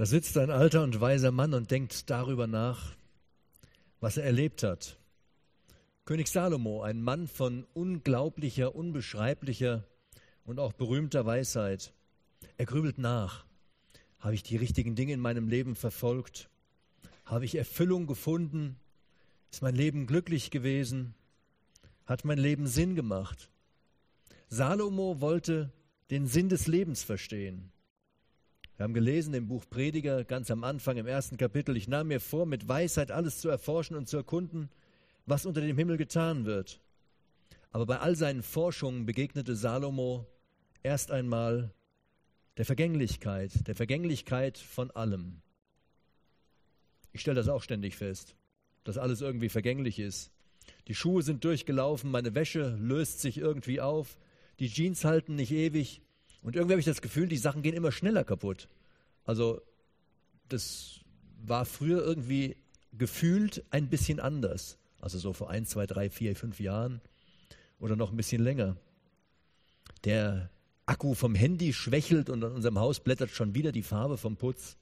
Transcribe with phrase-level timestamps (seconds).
[0.00, 2.96] Da sitzt ein alter und weiser Mann und denkt darüber nach,
[4.00, 4.96] was er erlebt hat.
[6.06, 9.84] König Salomo, ein Mann von unglaublicher, unbeschreiblicher
[10.46, 11.92] und auch berühmter Weisheit.
[12.56, 13.44] Er grübelt nach.
[14.20, 16.48] Habe ich die richtigen Dinge in meinem Leben verfolgt?
[17.26, 18.76] Habe ich Erfüllung gefunden?
[19.50, 21.14] Ist mein Leben glücklich gewesen?
[22.06, 23.50] Hat mein Leben Sinn gemacht?
[24.48, 25.70] Salomo wollte
[26.08, 27.70] den Sinn des Lebens verstehen.
[28.80, 32.18] Wir haben gelesen im Buch Prediger ganz am Anfang im ersten Kapitel, ich nahm mir
[32.18, 34.70] vor, mit Weisheit alles zu erforschen und zu erkunden,
[35.26, 36.80] was unter dem Himmel getan wird.
[37.72, 40.24] Aber bei all seinen Forschungen begegnete Salomo
[40.82, 41.74] erst einmal
[42.56, 45.42] der Vergänglichkeit, der Vergänglichkeit von allem.
[47.12, 48.34] Ich stelle das auch ständig fest,
[48.84, 50.32] dass alles irgendwie vergänglich ist.
[50.88, 54.16] Die Schuhe sind durchgelaufen, meine Wäsche löst sich irgendwie auf,
[54.58, 56.00] die Jeans halten nicht ewig,
[56.42, 58.68] und irgendwie habe ich das Gefühl, die Sachen gehen immer schneller kaputt.
[59.24, 59.60] Also
[60.48, 61.00] das
[61.42, 62.56] war früher irgendwie
[62.92, 64.78] gefühlt ein bisschen anders.
[65.00, 67.00] Also so vor ein, zwei, drei, vier, fünf Jahren
[67.78, 68.76] oder noch ein bisschen länger.
[70.04, 70.50] Der
[70.86, 74.76] Akku vom Handy schwächelt und an unserem Haus blättert schon wieder die Farbe vom Putz.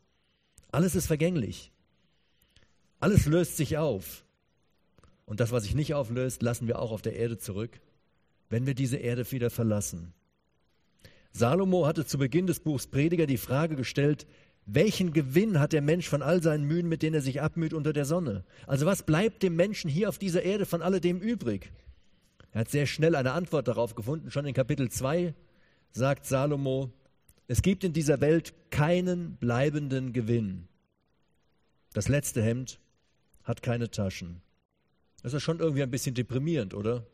[0.70, 1.72] Alles ist vergänglich.
[3.00, 4.24] Alles löst sich auf.
[5.24, 7.80] Und das, was sich nicht auflöst, lassen wir auch auf der Erde zurück,
[8.48, 10.14] wenn wir diese Erde wieder verlassen.
[11.38, 14.26] Salomo hatte zu Beginn des Buchs Prediger die Frage gestellt,
[14.66, 17.92] welchen Gewinn hat der Mensch von all seinen Mühen, mit denen er sich abmüht unter
[17.92, 18.44] der Sonne?
[18.66, 21.72] Also was bleibt dem Menschen hier auf dieser Erde von alledem übrig?
[22.50, 24.30] Er hat sehr schnell eine Antwort darauf gefunden.
[24.30, 25.32] Schon in Kapitel 2
[25.92, 26.90] sagt Salomo,
[27.46, 30.66] es gibt in dieser Welt keinen bleibenden Gewinn.
[31.94, 32.80] Das letzte Hemd
[33.44, 34.42] hat keine Taschen.
[35.22, 37.06] Das ist schon irgendwie ein bisschen deprimierend, oder?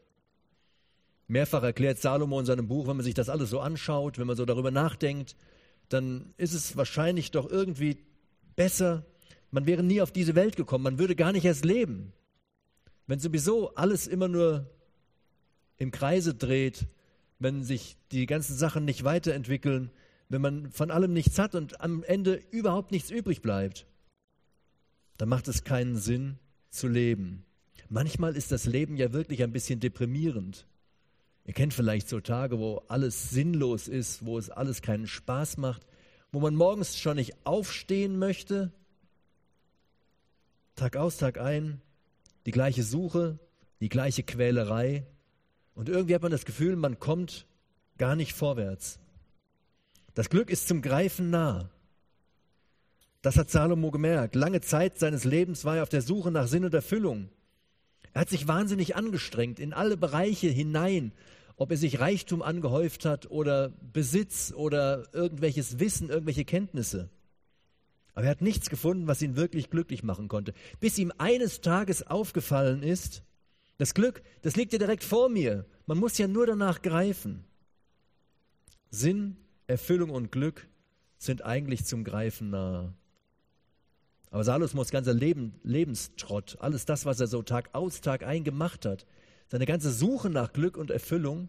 [1.27, 4.36] Mehrfach erklärt Salomo in seinem Buch, wenn man sich das alles so anschaut, wenn man
[4.36, 5.36] so darüber nachdenkt,
[5.89, 7.98] dann ist es wahrscheinlich doch irgendwie
[8.56, 9.05] besser,
[9.50, 12.12] man wäre nie auf diese Welt gekommen, man würde gar nicht erst leben.
[13.06, 14.71] Wenn sowieso alles immer nur
[15.76, 16.87] im Kreise dreht,
[17.38, 19.91] wenn sich die ganzen Sachen nicht weiterentwickeln,
[20.28, 23.87] wenn man von allem nichts hat und am Ende überhaupt nichts übrig bleibt,
[25.16, 26.38] dann macht es keinen Sinn
[26.70, 27.44] zu leben.
[27.88, 30.66] Manchmal ist das Leben ja wirklich ein bisschen deprimierend.
[31.44, 35.87] Ihr kennt vielleicht so Tage, wo alles sinnlos ist, wo es alles keinen Spaß macht,
[36.32, 38.72] wo man morgens schon nicht aufstehen möchte.
[40.75, 41.81] Tag aus, Tag ein,
[42.47, 43.38] die gleiche Suche,
[43.81, 45.06] die gleiche Quälerei.
[45.75, 47.47] Und irgendwie hat man das Gefühl, man kommt
[47.99, 48.99] gar nicht vorwärts.
[50.15, 51.71] Das Glück ist zum Greifen nah.
[53.21, 54.34] Das hat Salomo gemerkt.
[54.34, 57.28] Lange Zeit seines Lebens war er auf der Suche nach Sinn und Erfüllung.
[58.14, 61.12] Er hat sich wahnsinnig angestrengt in alle Bereiche hinein,
[61.56, 67.10] ob er sich Reichtum angehäuft hat oder Besitz oder irgendwelches Wissen, irgendwelche Kenntnisse.
[68.14, 70.54] Aber er hat nichts gefunden, was ihn wirklich glücklich machen konnte.
[70.78, 73.25] Bis ihm eines Tages aufgefallen ist,
[73.78, 75.66] das Glück, das liegt ja direkt vor mir.
[75.86, 77.44] Man muss ja nur danach greifen.
[78.91, 79.36] Sinn,
[79.66, 80.69] Erfüllung und Glück
[81.19, 82.94] sind eigentlich zum Greifen nahe.
[84.34, 88.84] Aber Salomos ganzer Leben, Lebenstrott, alles das, was er so Tag aus, Tag ein gemacht
[88.84, 89.06] hat,
[89.47, 91.49] seine ganze Suche nach Glück und Erfüllung,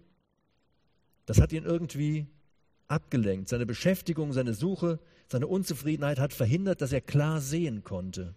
[1.25, 2.28] das hat ihn irgendwie
[2.88, 3.50] abgelenkt.
[3.50, 8.35] Seine Beschäftigung, seine Suche, seine Unzufriedenheit hat verhindert, dass er klar sehen konnte.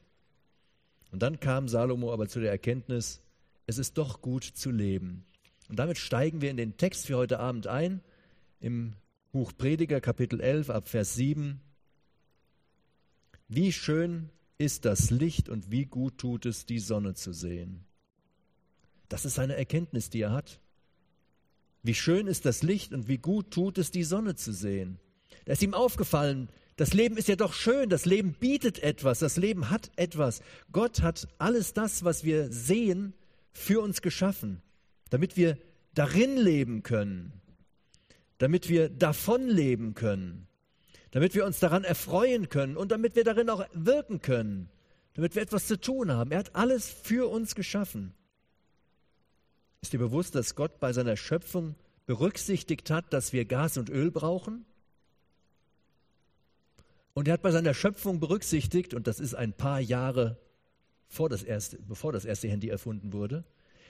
[1.13, 3.21] Und dann kam Salomo aber zu der Erkenntnis,
[3.67, 5.27] es ist doch gut zu leben.
[5.69, 8.01] Und damit steigen wir in den Text für heute Abend ein,
[8.61, 8.95] im
[9.31, 11.61] Buch Prediger Kapitel 11 ab Vers 7.
[13.49, 17.85] Wie schön ist das Licht und wie gut tut es, die Sonne zu sehen.
[19.09, 20.61] Das ist eine Erkenntnis, die er hat.
[21.83, 24.99] Wie schön ist das Licht und wie gut tut es, die Sonne zu sehen.
[25.45, 29.37] Da ist ihm aufgefallen, das Leben ist ja doch schön, das Leben bietet etwas, das
[29.37, 30.43] Leben hat etwas.
[30.73, 33.15] Gott hat alles das, was wir sehen,
[33.53, 34.61] für uns geschaffen,
[35.11, 35.57] damit wir
[35.95, 37.33] darin leben können,
[38.39, 40.48] damit wir davon leben können
[41.11, 44.69] damit wir uns daran erfreuen können und damit wir darin auch wirken können,
[45.15, 46.31] damit wir etwas zu tun haben.
[46.31, 48.15] Er hat alles für uns geschaffen.
[49.81, 51.75] Ist dir bewusst, dass Gott bei seiner Schöpfung
[52.07, 54.65] berücksichtigt hat, dass wir Gas und Öl brauchen?
[57.15, 60.39] Und er hat bei seiner Schöpfung berücksichtigt, und das ist ein paar Jahre
[61.09, 63.45] vor das erste, bevor das erste Handy erfunden wurde,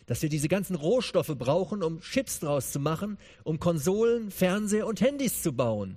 [0.06, 5.00] dass wir diese ganzen Rohstoffe brauchen, um Chips draus zu machen, um Konsolen, Fernseher und
[5.00, 5.96] Handys zu bauen.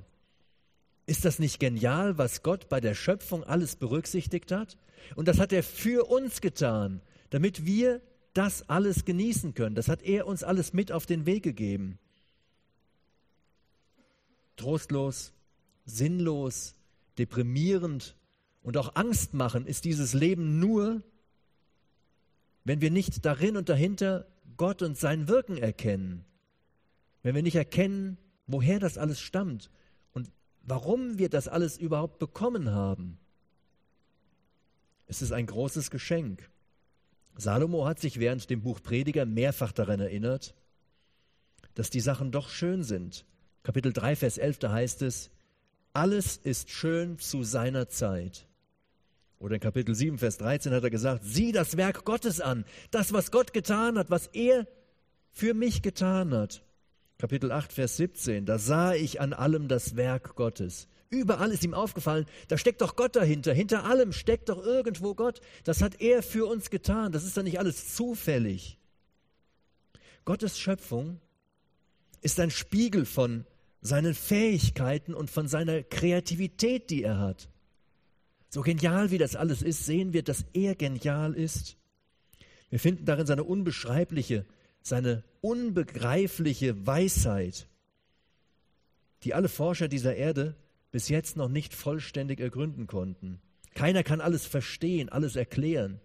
[1.06, 4.77] Ist das nicht genial, was Gott bei der Schöpfung alles berücksichtigt hat?
[5.15, 7.01] Und das hat er für uns getan,
[7.31, 8.01] damit wir
[8.33, 9.75] das alles genießen können.
[9.75, 11.98] Das hat er uns alles mit auf den Weg gegeben.
[14.56, 15.33] Trostlos,
[15.86, 16.75] sinnlos,
[17.18, 18.15] deprimierend
[18.62, 21.01] und auch Angst machen ist dieses Leben nur,
[22.63, 26.25] wenn wir nicht darin und dahinter Gott und sein Wirken erkennen.
[27.24, 29.71] Wenn wir nicht erkennen, woher das alles stammt
[30.63, 33.17] warum wir das alles überhaupt bekommen haben.
[35.07, 36.49] Es ist ein großes Geschenk.
[37.35, 40.53] Salomo hat sich während dem Buch Prediger mehrfach daran erinnert,
[41.75, 43.25] dass die Sachen doch schön sind.
[43.63, 45.31] Kapitel 3, Vers 11, da heißt es,
[45.93, 48.47] alles ist schön zu seiner Zeit.
[49.39, 53.11] Oder in Kapitel 7, Vers 13 hat er gesagt, sieh das Werk Gottes an, das,
[53.11, 54.67] was Gott getan hat, was er
[55.31, 56.63] für mich getan hat.
[57.21, 60.88] Kapitel 8, Vers 17, da sah ich an allem das Werk Gottes.
[61.12, 63.53] Überall ist ihm aufgefallen, da steckt doch Gott dahinter.
[63.53, 65.39] Hinter allem steckt doch irgendwo Gott.
[65.63, 67.12] Das hat er für uns getan.
[67.12, 68.79] Das ist doch nicht alles zufällig.
[70.25, 71.19] Gottes Schöpfung
[72.21, 73.45] ist ein Spiegel von
[73.81, 77.50] seinen Fähigkeiten und von seiner Kreativität, die er hat.
[78.50, 81.77] So genial wie das alles ist, sehen wir, dass er genial ist.
[82.71, 84.47] Wir finden darin seine unbeschreibliche,
[84.81, 87.68] seine unbegreifliche Weisheit,
[89.24, 90.56] die alle Forscher dieser Erde
[90.92, 93.39] bis jetzt noch nicht vollständig ergründen konnten.
[93.74, 96.01] Keiner kann alles verstehen, alles erklären.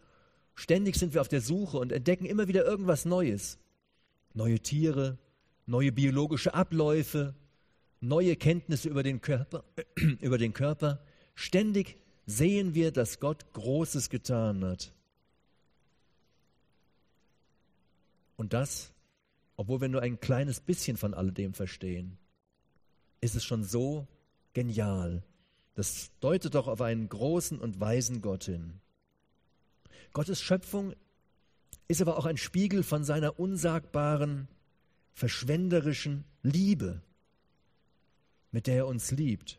[0.54, 3.58] Ständig sind wir auf der Suche und entdecken immer wieder irgendwas Neues.
[4.32, 5.18] Neue Tiere,
[5.66, 7.34] neue biologische Abläufe,
[8.00, 9.64] neue Kenntnisse über den Körper,
[10.20, 11.00] über den Körper.
[11.34, 11.96] Ständig
[12.26, 14.92] sehen wir, dass Gott Großes getan hat.
[18.36, 18.92] Und das,
[19.56, 22.18] obwohl wir nur ein kleines bisschen von alledem verstehen,
[23.20, 24.06] ist es schon so
[24.52, 25.22] genial.
[25.74, 28.80] Das deutet doch auf einen großen und weisen Gott hin.
[30.12, 30.94] Gottes Schöpfung
[31.88, 34.48] ist aber auch ein Spiegel von seiner unsagbaren,
[35.12, 37.02] verschwenderischen Liebe,
[38.50, 39.58] mit der er uns liebt.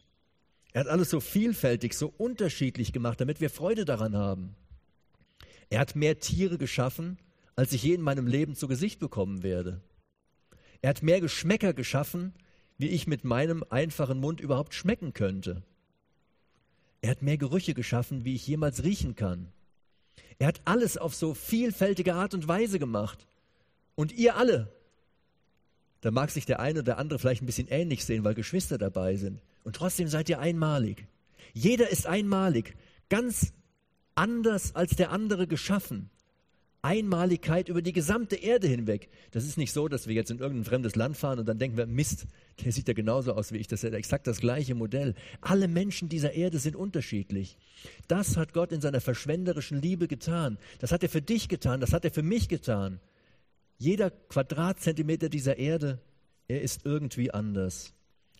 [0.73, 4.55] Er hat alles so vielfältig, so unterschiedlich gemacht, damit wir Freude daran haben.
[5.69, 7.17] Er hat mehr Tiere geschaffen,
[7.57, 9.81] als ich je in meinem Leben zu Gesicht bekommen werde.
[10.81, 12.33] Er hat mehr Geschmäcker geschaffen,
[12.77, 15.63] wie ich mit meinem einfachen Mund überhaupt schmecken könnte.
[17.01, 19.51] Er hat mehr Gerüche geschaffen, wie ich jemals riechen kann.
[20.37, 23.27] Er hat alles auf so vielfältige Art und Weise gemacht.
[23.95, 24.71] Und ihr alle,
[26.01, 29.15] da mag sich der eine oder andere vielleicht ein bisschen ähnlich sehen, weil Geschwister dabei
[29.15, 29.41] sind.
[29.63, 31.07] Und trotzdem seid ihr einmalig.
[31.53, 32.75] Jeder ist einmalig,
[33.09, 33.51] ganz
[34.13, 36.11] anders als der andere geschaffen.
[36.87, 39.09] Einmaligkeit über die gesamte Erde hinweg.
[39.31, 41.75] Das ist nicht so, dass wir jetzt in irgendein fremdes Land fahren und dann denken
[41.75, 42.27] wir, Mist,
[42.63, 45.13] der sieht ja genauso aus wie ich, das ist ja exakt das gleiche Modell.
[45.41, 47.57] Alle Menschen dieser Erde sind unterschiedlich.
[48.07, 50.57] Das hat Gott in seiner verschwenderischen Liebe getan.
[50.79, 53.01] Das hat er für dich getan, das hat er für mich getan.
[53.77, 55.99] Jeder Quadratzentimeter dieser Erde,
[56.47, 57.93] er ist irgendwie anders.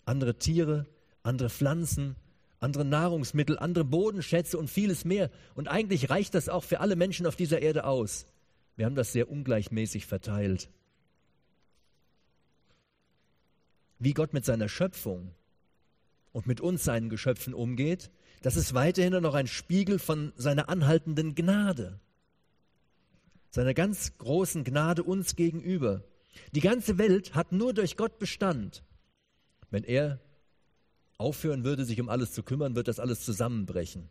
[0.06, 0.86] Andere Tiere,
[1.22, 2.16] andere Pflanzen,
[2.62, 5.30] andere Nahrungsmittel, andere Bodenschätze und vieles mehr.
[5.54, 8.26] Und eigentlich reicht das auch für alle Menschen auf dieser Erde aus.
[8.78, 10.70] Wir haben das sehr ungleichmäßig verteilt.
[14.00, 15.34] Wie Gott mit seiner Schöpfung
[16.32, 18.12] und mit uns seinen Geschöpfen umgeht,
[18.44, 22.00] das ist weiterhin noch ein Spiegel von seiner anhaltenden Gnade,
[23.50, 26.04] seiner ganz großen Gnade uns gegenüber.
[26.52, 28.84] Die ganze Welt hat nur durch Gott Bestand.
[29.72, 30.20] Wenn er
[31.18, 34.08] aufhören würde, sich um alles zu kümmern, wird das alles zusammenbrechen.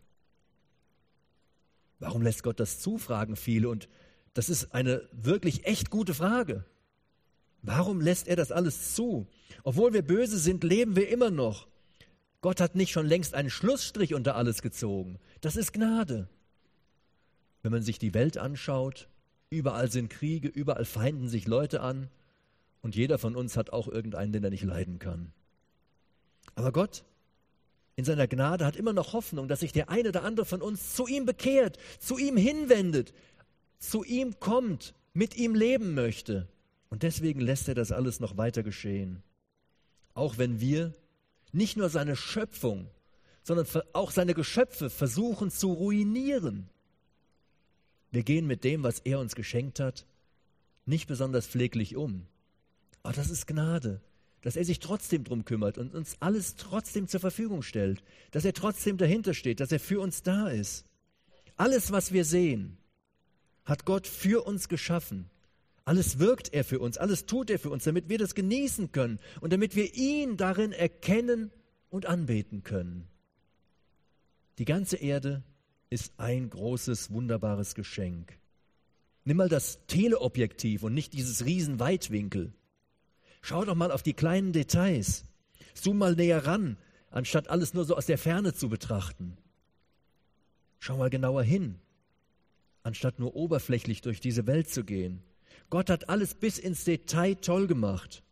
[1.99, 3.69] Warum lässt Gott das zu, fragen viele.
[3.69, 3.87] Und
[4.37, 6.63] das ist eine wirklich echt gute Frage.
[7.63, 9.25] Warum lässt er das alles zu?
[9.63, 11.67] Obwohl wir böse sind, leben wir immer noch.
[12.41, 15.17] Gott hat nicht schon längst einen Schlussstrich unter alles gezogen.
[15.41, 16.29] Das ist Gnade.
[17.63, 19.09] Wenn man sich die Welt anschaut,
[19.49, 22.07] überall sind Kriege, überall feinden sich Leute an
[22.83, 25.33] und jeder von uns hat auch irgendeinen, den er nicht leiden kann.
[26.53, 27.05] Aber Gott
[27.95, 30.93] in seiner Gnade hat immer noch Hoffnung, dass sich der eine oder andere von uns
[30.93, 33.15] zu ihm bekehrt, zu ihm hinwendet,
[33.79, 36.47] zu ihm kommt, mit ihm leben möchte.
[36.89, 39.23] Und deswegen lässt er das alles noch weiter geschehen.
[40.13, 40.93] Auch wenn wir
[41.51, 42.89] nicht nur seine Schöpfung,
[43.43, 46.69] sondern auch seine Geschöpfe versuchen zu ruinieren.
[48.11, 50.05] Wir gehen mit dem, was er uns geschenkt hat,
[50.85, 52.25] nicht besonders pfleglich um.
[53.03, 54.01] Aber das ist Gnade
[54.41, 58.53] dass er sich trotzdem drum kümmert und uns alles trotzdem zur Verfügung stellt, dass er
[58.53, 60.85] trotzdem dahinter steht, dass er für uns da ist.
[61.55, 62.77] Alles, was wir sehen,
[63.67, 65.29] hat Gott für uns geschaffen.
[65.83, 69.19] Alles wirkt er für uns, alles tut er für uns, damit wir das genießen können
[69.41, 71.51] und damit wir ihn darin erkennen
[71.89, 73.07] und anbeten können.
[74.57, 75.43] Die ganze Erde
[75.89, 78.37] ist ein großes, wunderbares Geschenk.
[79.25, 82.53] Nimm mal das Teleobjektiv und nicht dieses Riesenweitwinkel.
[83.41, 85.25] Schau doch mal auf die kleinen Details.
[85.73, 86.77] Zoom mal näher ran,
[87.11, 89.37] anstatt alles nur so aus der Ferne zu betrachten.
[90.79, 91.79] Schau mal genauer hin,
[92.87, 95.21] anstatt nur oberflächlich durch diese Welt zu gehen.
[95.69, 98.23] Gott hat alles bis ins Detail toll gemacht.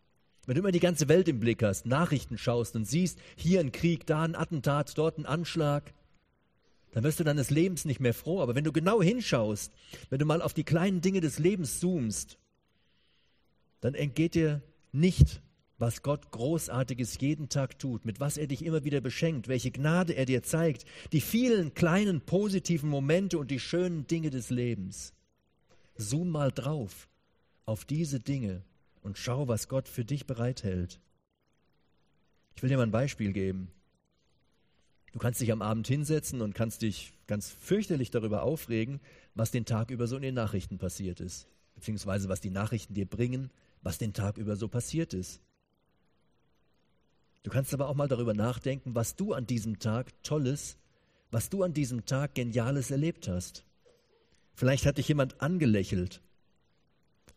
[0.45, 3.73] Wenn du immer die ganze Welt im Blick hast, Nachrichten schaust und siehst, hier ein
[3.73, 5.93] Krieg, da ein Attentat, dort ein Anschlag,
[6.93, 8.41] dann wirst du deines Lebens nicht mehr froh.
[8.41, 9.73] Aber wenn du genau hinschaust,
[10.09, 12.37] wenn du mal auf die kleinen Dinge des Lebens zoomst,
[13.81, 14.61] dann entgeht dir
[14.93, 15.41] nicht,
[15.77, 20.13] was Gott Großartiges jeden Tag tut, mit was er dich immer wieder beschenkt, welche Gnade
[20.13, 25.13] er dir zeigt, die vielen kleinen positiven Momente und die schönen Dinge des Lebens.
[25.97, 27.09] Zoom mal drauf
[27.65, 28.63] auf diese Dinge
[29.01, 30.99] und schau, was Gott für dich bereithält.
[32.55, 33.69] Ich will dir mal ein Beispiel geben.
[35.11, 38.99] Du kannst dich am Abend hinsetzen und kannst dich ganz fürchterlich darüber aufregen,
[39.33, 43.05] was den Tag über so in den Nachrichten passiert ist, beziehungsweise was die Nachrichten dir
[43.05, 43.49] bringen,
[43.81, 45.41] was den Tag über so passiert ist.
[47.45, 50.77] Du kannst aber auch mal darüber nachdenken, was du an diesem Tag Tolles,
[51.29, 53.65] was du an diesem Tag Geniales erlebt hast.
[54.55, 56.23] Vielleicht hat dich jemand angelächelt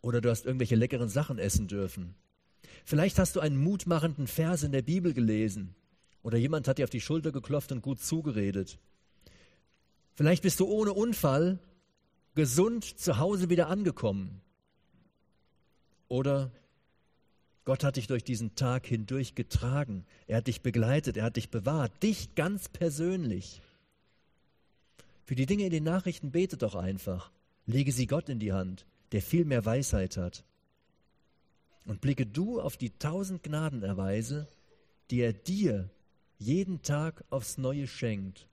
[0.01, 2.15] oder du hast irgendwelche leckeren Sachen essen dürfen.
[2.85, 5.75] Vielleicht hast du einen mutmachenden Vers in der Bibel gelesen
[6.23, 8.79] oder jemand hat dir auf die Schulter geklopft und gut zugeredet.
[10.15, 11.59] Vielleicht bist du ohne Unfall
[12.33, 14.41] gesund zu Hause wieder angekommen.
[16.07, 16.51] Oder
[17.69, 20.03] Gott hat dich durch diesen Tag hindurch getragen.
[20.25, 23.61] Er hat dich begleitet, er hat dich bewahrt, dich ganz persönlich.
[25.23, 27.29] Für die Dinge in den Nachrichten bete doch einfach.
[27.67, 30.43] Lege sie Gott in die Hand der viel mehr Weisheit hat.
[31.85, 34.47] Und blicke du auf die tausend Gnadenerweise,
[35.11, 35.91] die er dir
[36.39, 38.47] jeden Tag aufs Neue schenkt.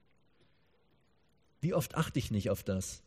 [1.62, 3.02] Wie oft achte ich nicht auf das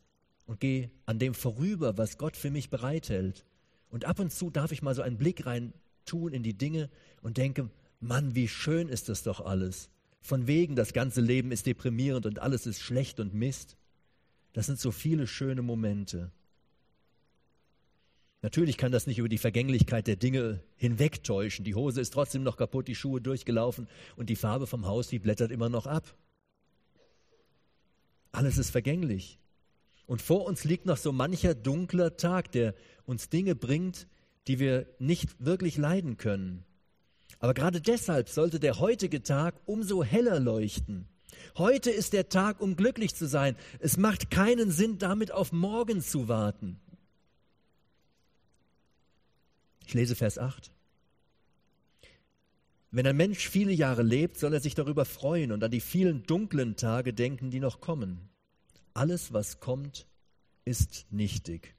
[0.48, 3.46] und gehe an dem vorüber, was Gott für mich bereithält.
[3.92, 5.72] Und ab und zu darf ich mal so einen Blick rein
[6.10, 6.90] tun in die Dinge
[7.22, 9.90] und denke, Mann, wie schön ist das doch alles.
[10.22, 13.78] Von wegen, das ganze Leben ist deprimierend und alles ist schlecht und Mist.
[14.54, 16.32] Das sind so viele schöne Momente.
[18.42, 21.66] Natürlich kann das nicht über die Vergänglichkeit der Dinge hinwegtäuschen.
[21.66, 25.20] Die Hose ist trotzdem noch kaputt, die Schuhe durchgelaufen und die Farbe vom Haus, die
[25.20, 26.16] blättert immer noch ab.
[28.32, 29.40] Alles ist vergänglich.
[30.06, 32.74] Und vor uns liegt noch so mancher dunkler Tag, der
[33.06, 34.08] uns Dinge bringt,
[34.50, 36.66] die wir nicht wirklich leiden können.
[37.38, 41.08] Aber gerade deshalb sollte der heutige Tag umso heller leuchten.
[41.56, 43.56] Heute ist der Tag, um glücklich zu sein.
[43.78, 46.80] Es macht keinen Sinn, damit auf morgen zu warten.
[49.86, 50.72] Ich lese Vers 8.
[52.90, 56.24] Wenn ein Mensch viele Jahre lebt, soll er sich darüber freuen und an die vielen
[56.24, 58.30] dunklen Tage denken, die noch kommen.
[58.96, 60.08] Alles, was kommt,
[60.66, 61.76] ist nichtig.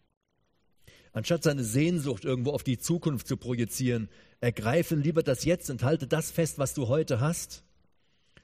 [1.12, 4.08] Anstatt seine Sehnsucht irgendwo auf die Zukunft zu projizieren,
[4.40, 7.64] ergreife lieber das Jetzt und halte das fest, was du heute hast.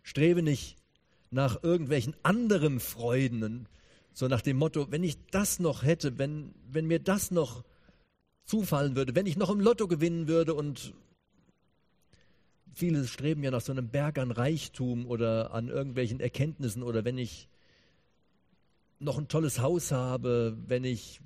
[0.02, 0.76] Strebe nicht
[1.30, 3.68] nach irgendwelchen anderen Freuden,
[4.12, 7.64] so nach dem Motto, wenn ich das noch hätte, wenn, wenn mir das noch
[8.46, 10.94] zufallen würde, wenn ich noch im Lotto gewinnen würde und
[12.72, 17.18] viele streben ja nach so einem Berg an Reichtum oder an irgendwelchen Erkenntnissen oder wenn
[17.18, 17.48] ich
[18.98, 21.20] noch ein tolles Haus habe, wenn ich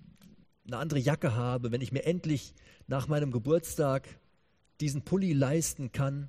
[0.73, 2.55] eine andere Jacke habe, wenn ich mir endlich
[2.87, 4.09] nach meinem Geburtstag
[4.81, 6.29] diesen Pulli leisten kann,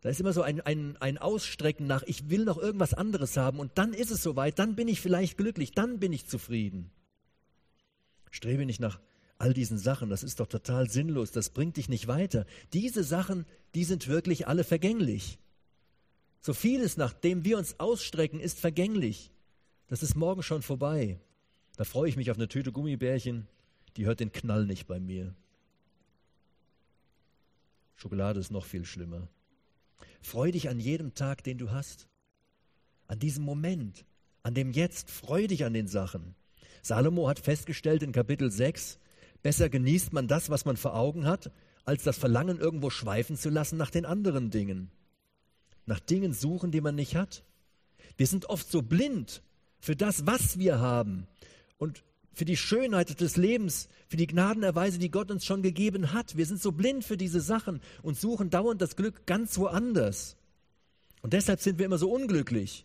[0.00, 3.58] da ist immer so ein, ein, ein Ausstrecken nach, ich will noch irgendwas anderes haben
[3.58, 6.90] und dann ist es soweit, dann bin ich vielleicht glücklich, dann bin ich zufrieden.
[8.30, 9.00] Strebe nicht nach
[9.38, 12.46] all diesen Sachen, das ist doch total sinnlos, das bringt dich nicht weiter.
[12.72, 15.38] Diese Sachen, die sind wirklich alle vergänglich.
[16.40, 19.32] So vieles, nach dem wir uns ausstrecken, ist vergänglich.
[19.88, 21.18] Das ist morgen schon vorbei.
[21.76, 23.48] Da freue ich mich auf eine Tüte Gummibärchen,
[23.96, 25.34] die hört den Knall nicht bei mir.
[27.94, 29.28] Schokolade ist noch viel schlimmer.
[30.20, 32.08] Freu dich an jedem Tag, den du hast.
[33.06, 34.04] An diesem Moment,
[34.42, 35.10] an dem Jetzt.
[35.10, 36.34] Freu dich an den Sachen.
[36.82, 38.98] Salomo hat festgestellt in Kapitel 6,
[39.42, 41.52] Besser genießt man das, was man vor Augen hat,
[41.84, 44.90] als das Verlangen irgendwo schweifen zu lassen nach den anderen Dingen.
[45.84, 47.44] Nach Dingen suchen, die man nicht hat.
[48.16, 49.42] Wir sind oft so blind
[49.78, 51.28] für das, was wir haben
[51.78, 52.02] und
[52.36, 56.36] für die Schönheit des Lebens, für die Gnadenerweise, die Gott uns schon gegeben hat.
[56.36, 60.36] Wir sind so blind für diese Sachen und suchen dauernd das Glück ganz woanders.
[61.22, 62.84] Und deshalb sind wir immer so unglücklich,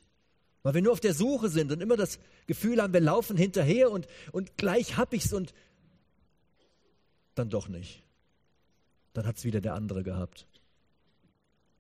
[0.64, 2.18] weil wir nur auf der Suche sind und immer das
[2.48, 5.54] Gefühl haben, wir laufen hinterher und, und gleich hab ich's und
[7.36, 8.04] dann doch nicht.
[9.12, 10.48] Dann hat es wieder der andere gehabt.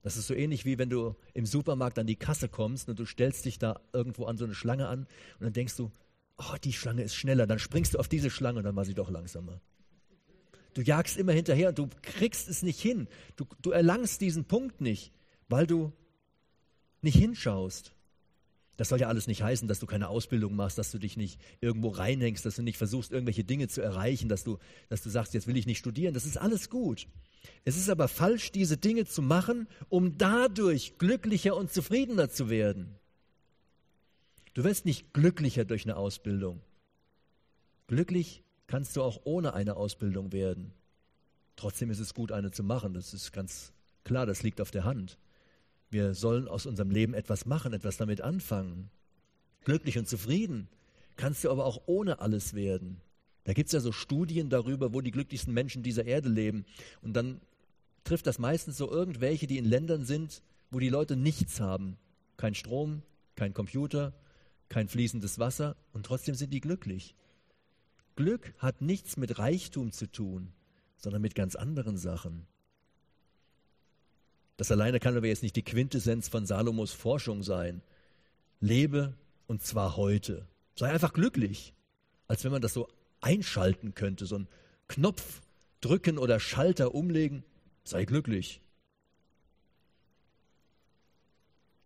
[0.04, 3.06] Das ist so ähnlich wie wenn du im Supermarkt an die Kasse kommst und du
[3.06, 5.08] stellst dich da irgendwo an so eine Schlange an
[5.40, 5.90] und dann denkst du,
[6.38, 7.48] oh, die Schlange ist schneller.
[7.48, 9.62] Dann springst du auf diese Schlange und dann war sie doch langsamer.
[10.74, 13.08] Du jagst immer hinterher und du kriegst es nicht hin.
[13.36, 15.12] Du, du erlangst diesen Punkt nicht,
[15.50, 15.92] weil du
[17.02, 17.94] nicht hinschaust.
[18.78, 21.40] Das soll ja alles nicht heißen, dass du keine Ausbildung machst, dass du dich nicht
[21.60, 24.58] irgendwo reinhängst, dass du nicht versuchst, irgendwelche Dinge zu erreichen, dass du,
[24.90, 26.14] dass du sagst, jetzt will ich nicht studieren.
[26.14, 27.08] Das ist alles gut.
[27.66, 32.96] Es ist aber falsch, diese Dinge zu machen, um dadurch glücklicher und zufriedener zu werden.
[34.54, 36.62] Du wirst nicht glücklicher durch eine Ausbildung.
[37.88, 40.74] Glücklich kannst du auch ohne eine Ausbildung werden.
[41.56, 42.94] Trotzdem ist es gut, eine zu machen.
[42.94, 43.72] Das ist ganz
[44.04, 45.18] klar, das liegt auf der Hand.
[45.90, 48.90] Wir sollen aus unserem Leben etwas machen, etwas damit anfangen.
[49.64, 50.70] Glücklich und zufrieden
[51.18, 53.02] kannst du aber auch ohne alles werden.
[53.44, 56.66] Da gibt es ja so Studien darüber, wo die glücklichsten Menschen dieser Erde leben.
[57.02, 57.42] Und dann
[58.04, 61.98] trifft das meistens so irgendwelche, die in Ländern sind, wo die Leute nichts haben.
[62.38, 63.02] Kein Strom,
[63.36, 64.14] kein Computer,
[64.72, 67.14] kein fließendes Wasser und trotzdem sind die glücklich.
[68.16, 70.54] Glück hat nichts mit Reichtum zu tun,
[70.96, 72.48] sondern mit ganz anderen Sachen.
[74.56, 77.82] Das alleine kann aber jetzt nicht die Quintessenz von Salomos Forschung sein.
[78.62, 79.14] Lebe
[79.46, 80.48] und zwar heute.
[80.76, 81.74] Sei einfach glücklich,
[82.28, 82.88] als wenn man das so
[83.20, 84.48] einschalten könnte, so einen
[84.88, 85.42] Knopf
[85.82, 87.44] drücken oder Schalter umlegen.
[87.84, 88.62] Sei glücklich.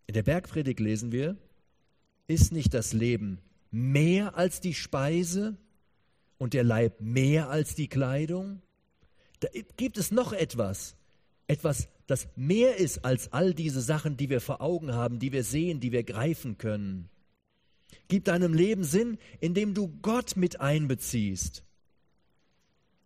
[0.06, 1.36] In der Bergpredigt lesen wir,
[2.27, 3.39] ist nicht das Leben
[3.72, 5.58] mehr als die Speise
[6.38, 8.62] und der Leib mehr als die Kleidung?
[9.39, 10.96] Da gibt es noch etwas,
[11.48, 15.44] etwas, das mehr ist als all diese Sachen, die wir vor Augen haben, die wir
[15.44, 17.10] sehen, die wir greifen können.
[18.08, 21.63] Gib deinem Leben Sinn, indem du Gott mit einbeziehst.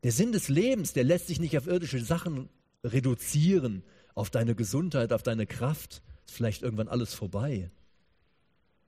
[0.03, 2.49] Der Sinn des Lebens, der lässt sich nicht auf irdische Sachen
[2.83, 3.83] reduzieren,
[4.15, 6.01] auf deine Gesundheit, auf deine Kraft.
[6.25, 7.71] Ist vielleicht irgendwann alles vorbei.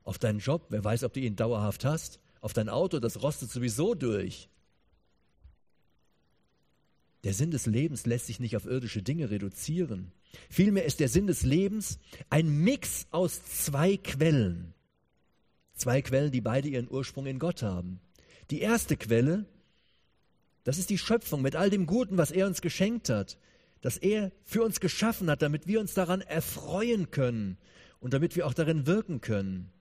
[0.03, 2.19] Auf deinen Job, wer weiß, ob du ihn dauerhaft hast.
[2.39, 4.49] Auf dein Auto, das rostet sowieso durch.
[7.23, 10.11] Der Sinn des Lebens lässt sich nicht auf irdische Dinge reduzieren.
[10.49, 14.73] Vielmehr ist der Sinn des Lebens ein Mix aus zwei Quellen.
[15.75, 17.99] Zwei Quellen, die beide ihren Ursprung in Gott haben.
[18.49, 19.45] Die erste Quelle,
[20.63, 23.37] das ist die Schöpfung mit all dem Guten, was er uns geschenkt hat,
[23.81, 27.57] das er für uns geschaffen hat, damit wir uns daran erfreuen können
[27.99, 29.71] und damit wir auch darin wirken können.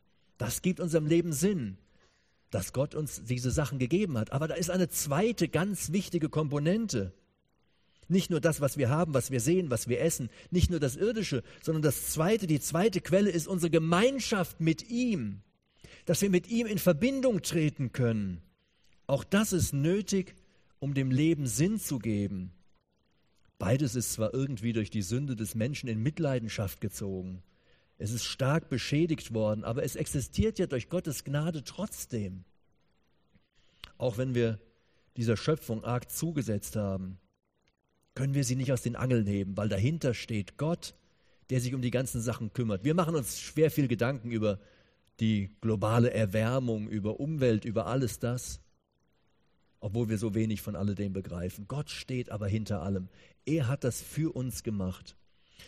[0.41, 1.77] Das gibt unserem Leben Sinn,
[2.49, 4.33] dass Gott uns diese Sachen gegeben hat.
[4.33, 7.13] Aber da ist eine zweite ganz wichtige Komponente.
[8.09, 10.97] Nicht nur das, was wir haben, was wir sehen, was wir essen, nicht nur das
[10.97, 15.43] Irdische, sondern das zweite, die zweite Quelle ist unsere Gemeinschaft mit ihm,
[16.07, 18.41] dass wir mit ihm in Verbindung treten können.
[19.07, 20.35] Auch das ist nötig,
[20.79, 22.51] um dem Leben Sinn zu geben.
[23.59, 27.43] Beides ist zwar irgendwie durch die Sünde des Menschen in Mitleidenschaft gezogen,
[28.01, 32.45] es ist stark beschädigt worden, aber es existiert ja durch Gottes Gnade trotzdem.
[33.99, 34.59] Auch wenn wir
[35.19, 37.19] dieser Schöpfung arg zugesetzt haben,
[38.15, 40.95] können wir sie nicht aus den Angeln heben, weil dahinter steht Gott,
[41.51, 42.85] der sich um die ganzen Sachen kümmert.
[42.85, 44.59] Wir machen uns schwer viel Gedanken über
[45.21, 48.61] die globale Erwärmung, über Umwelt, über alles das,
[49.79, 51.69] obwohl wir so wenig von alledem begreifen.
[51.69, 53.11] Gott steht aber hinter allem.
[53.45, 55.17] Er hat das für uns gemacht.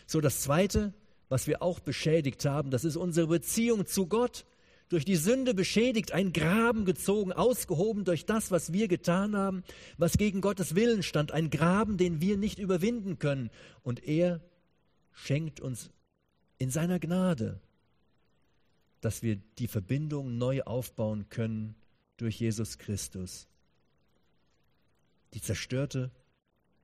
[0.07, 0.95] So, das Zweite,
[1.33, 4.45] was wir auch beschädigt haben, das ist unsere Beziehung zu Gott.
[4.91, 9.65] Durch die Sünde beschädigt, ein Graben gezogen, ausgehoben durch das, was wir getan haben,
[9.97, 13.49] was gegen Gottes Willen stand, ein Graben, den wir nicht überwinden können.
[13.83, 14.43] Und er
[15.13, 15.89] schenkt uns
[16.59, 17.63] in seiner Gnade,
[19.01, 21.75] dass wir die Verbindung neu aufbauen können
[22.19, 23.49] durch Jesus Christus.
[25.33, 26.11] Die zerstörte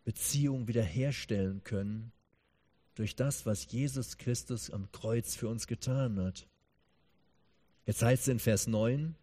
[0.07, 2.13] Beziehung wiederherstellen können
[2.99, 6.47] durch das, was Jesus Christus am Kreuz für uns getan hat.
[7.87, 9.15] Jetzt heißt es in Vers 9,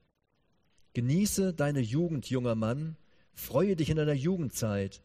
[0.93, 2.95] Genieße deine Jugend, junger Mann,
[3.33, 5.01] freue dich in deiner Jugendzeit,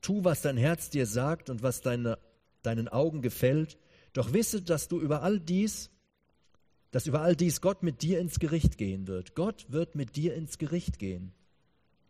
[0.00, 2.18] tu, was dein Herz dir sagt und was deine,
[2.62, 3.76] deinen Augen gefällt,
[4.14, 5.90] doch wisse, dass du über all dies,
[6.92, 9.34] dass über all dies Gott mit dir ins Gericht gehen wird.
[9.34, 11.32] Gott wird mit dir ins Gericht gehen.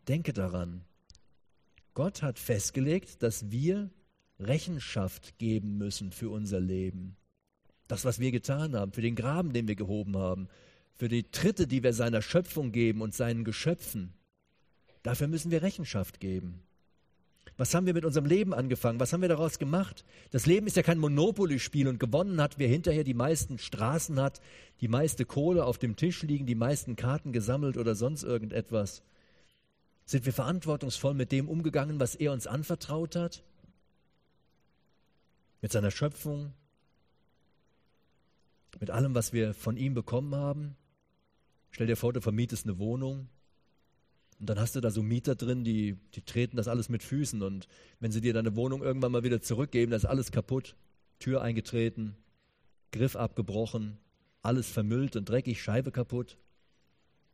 [0.07, 0.85] Denke daran.
[1.93, 3.89] Gott hat festgelegt, dass wir
[4.39, 7.15] Rechenschaft geben müssen für unser Leben.
[7.87, 10.47] Das, was wir getan haben, für den Graben, den wir gehoben haben,
[10.93, 14.13] für die Tritte, die wir seiner Schöpfung geben und seinen Geschöpfen.
[15.03, 16.61] Dafür müssen wir Rechenschaft geben.
[17.57, 18.99] Was haben wir mit unserem Leben angefangen?
[18.99, 20.03] Was haben wir daraus gemacht?
[20.31, 24.41] Das Leben ist ja kein Monopoly-Spiel und gewonnen hat, wer hinterher die meisten Straßen hat,
[24.81, 29.03] die meiste Kohle auf dem Tisch liegen, die meisten Karten gesammelt oder sonst irgendetwas.
[30.05, 33.43] Sind wir verantwortungsvoll mit dem umgegangen, was er uns anvertraut hat?
[35.65, 36.53] Mit seiner Schöpfung,
[38.79, 40.75] mit allem, was wir von ihm bekommen haben.
[41.71, 43.29] Stell dir vor, du vermietest eine Wohnung
[44.39, 47.41] und dann hast du da so Mieter drin, die, die treten das alles mit Füßen
[47.41, 47.67] und
[47.99, 50.75] wenn sie dir deine Wohnung irgendwann mal wieder zurückgeben, da ist alles kaputt,
[51.17, 52.15] Tür eingetreten,
[52.91, 53.97] Griff abgebrochen,
[54.43, 56.37] alles vermüllt und dreckig, Scheibe kaputt.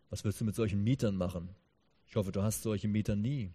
[0.10, 1.50] Was willst du mit solchen Mietern machen?
[2.08, 3.52] Ich hoffe, du hast solche Mieter nie.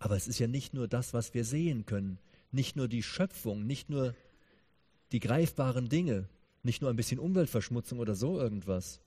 [0.00, 2.18] Aber es ist ja nicht nur das, was wir sehen können,
[2.56, 4.14] nicht nur die Schöpfung, nicht nur
[5.12, 6.28] die greifbaren Dinge,
[6.64, 9.00] nicht nur ein bisschen Umweltverschmutzung oder so irgendwas.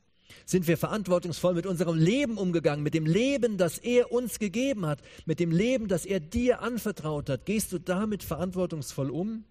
[0.45, 5.01] Sind wir verantwortungsvoll mit unserem Leben umgegangen, mit dem Leben, das er uns gegeben hat,
[5.25, 7.45] mit dem Leben, das er dir anvertraut hat?
[7.45, 9.43] Gehst du damit verantwortungsvoll um?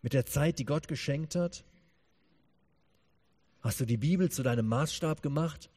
[0.00, 1.64] Mit der Zeit, die Gott geschenkt hat?
[3.60, 5.70] Hast du die Bibel zu deinem Maßstab gemacht?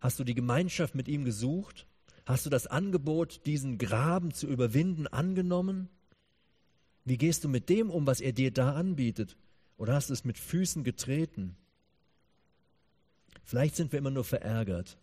[0.00, 1.86] Hast du die Gemeinschaft mit ihm gesucht?
[2.24, 5.90] Hast du das Angebot, diesen Graben zu überwinden, angenommen?
[7.04, 9.36] Wie gehst du mit dem um, was er dir da anbietet?
[9.76, 11.56] Oder hast du es mit Füßen getreten?
[13.44, 14.98] Vielleicht sind wir immer nur verärgert.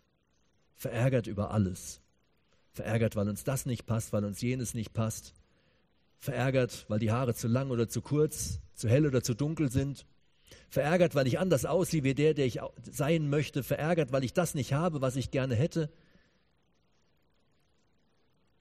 [0.75, 2.01] Verärgert über alles.
[2.71, 5.33] Verärgert, weil uns das nicht passt, weil uns jenes nicht passt.
[6.19, 10.05] Verärgert, weil die Haare zu lang oder zu kurz, zu hell oder zu dunkel sind.
[10.69, 12.59] Verärgert, weil ich anders aussehe wie der, der ich
[12.89, 13.63] sein möchte.
[13.63, 15.91] Verärgert, weil ich das nicht habe, was ich gerne hätte.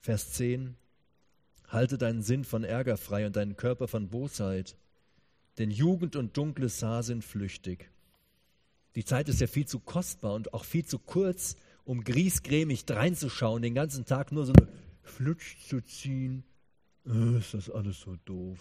[0.01, 0.75] Vers 10.
[1.69, 4.75] Halte deinen Sinn von Ärger frei und deinen Körper von Bosheit.
[5.59, 7.91] Denn Jugend und dunkles Haar sind flüchtig.
[8.95, 11.55] Die Zeit ist ja viel zu kostbar und auch viel zu kurz,
[11.85, 14.67] um griesgrämig dreinzuschauen, den ganzen Tag nur so eine
[15.03, 16.43] Flutsch zu ziehen.
[17.05, 18.59] Oh, ist das alles so doof.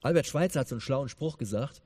[0.00, 1.82] Albert Schweitzer hat so einen schlauen Spruch gesagt.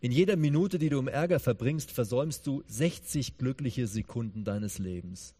[0.00, 5.34] In jeder Minute, die du im Ärger verbringst, versäumst du 60 glückliche Sekunden deines Lebens.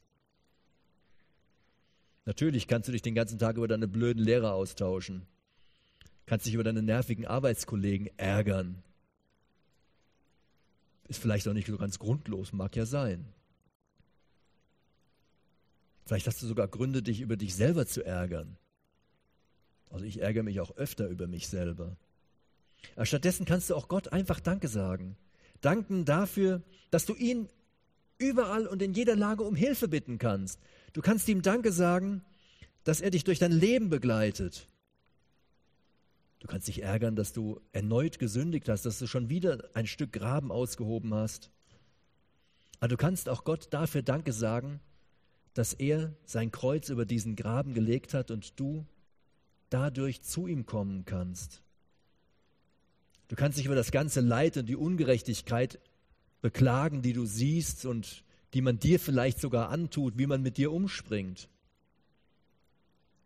[2.29, 5.23] Natürlich kannst du dich den ganzen Tag über deine blöden Lehrer austauschen,
[6.27, 8.83] kannst dich über deine nervigen Arbeitskollegen ärgern,
[11.09, 13.25] ist vielleicht auch nicht so ganz grundlos, mag ja sein.
[16.05, 18.59] Vielleicht hast du sogar Gründe, dich über dich selber zu ärgern.
[19.89, 21.97] Also ich ärgere mich auch öfter über mich selber.
[22.95, 25.17] Aber stattdessen kannst du auch Gott einfach Danke sagen.
[25.63, 26.61] Danken dafür,
[26.91, 27.49] dass du ihn
[28.19, 30.61] überall und in jeder Lage um Hilfe bitten kannst.
[30.99, 32.23] Du kannst ihm Danke sagen,
[32.83, 34.67] dass er dich durch dein Leben begleitet.
[36.41, 40.13] Du kannst dich ärgern, dass du erneut gesündigt hast, dass du schon wieder ein Stück
[40.13, 41.53] Graben ausgehoben hast.
[42.81, 44.81] Aber du kannst auch Gott dafür Danke sagen,
[45.55, 48.85] dass er sein Kreuz über diesen Graben gelegt hat und du
[49.71, 51.63] dadurch zu ihm kommen kannst.
[53.29, 55.79] Du kannst dich über das ganze Leid und die Ungerechtigkeit
[56.41, 60.73] beklagen, die du siehst und die man dir vielleicht sogar antut, wie man mit dir
[60.73, 61.49] umspringt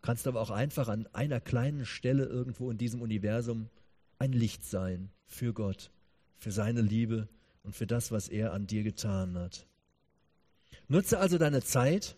[0.02, 3.70] kannst aber auch einfach an einer kleinen Stelle irgendwo in diesem Universum
[4.18, 5.90] ein Licht sein für Gott,
[6.36, 7.28] für seine Liebe
[7.62, 9.66] und für das, was er an dir getan hat.
[10.88, 12.16] Nutze also deine Zeit,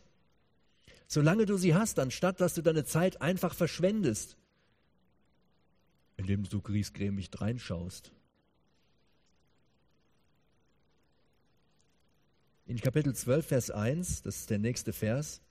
[1.06, 4.36] solange du sie hast, anstatt dass du deine Zeit einfach verschwendest,
[6.16, 8.12] indem du griesgrämig reinschaust.
[12.66, 15.42] In Kapitel 12, Vers 1, das ist der nächste Vers,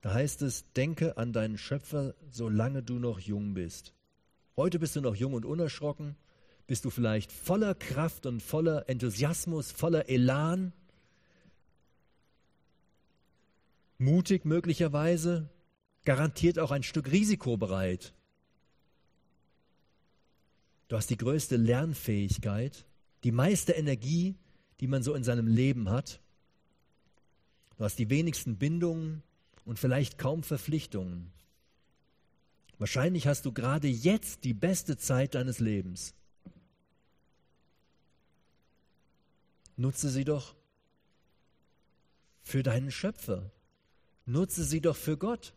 [0.00, 3.92] da heißt es, denke an deinen Schöpfer, solange du noch jung bist.
[4.56, 6.16] Heute bist du noch jung und unerschrocken,
[6.66, 10.72] bist du vielleicht voller Kraft und voller Enthusiasmus, voller Elan,
[13.98, 15.48] mutig möglicherweise,
[16.04, 18.12] garantiert auch ein Stück risikobereit.
[20.88, 22.86] Du hast die größte Lernfähigkeit,
[23.22, 24.36] die meiste Energie,
[24.80, 26.20] die man so in seinem Leben hat.
[27.76, 29.22] Du hast die wenigsten Bindungen,
[29.66, 31.32] und vielleicht kaum Verpflichtungen.
[32.78, 36.14] Wahrscheinlich hast du gerade jetzt die beste Zeit deines Lebens.
[39.76, 40.54] Nutze sie doch
[42.42, 43.50] für deinen Schöpfer.
[44.24, 45.52] Nutze sie doch für Gott.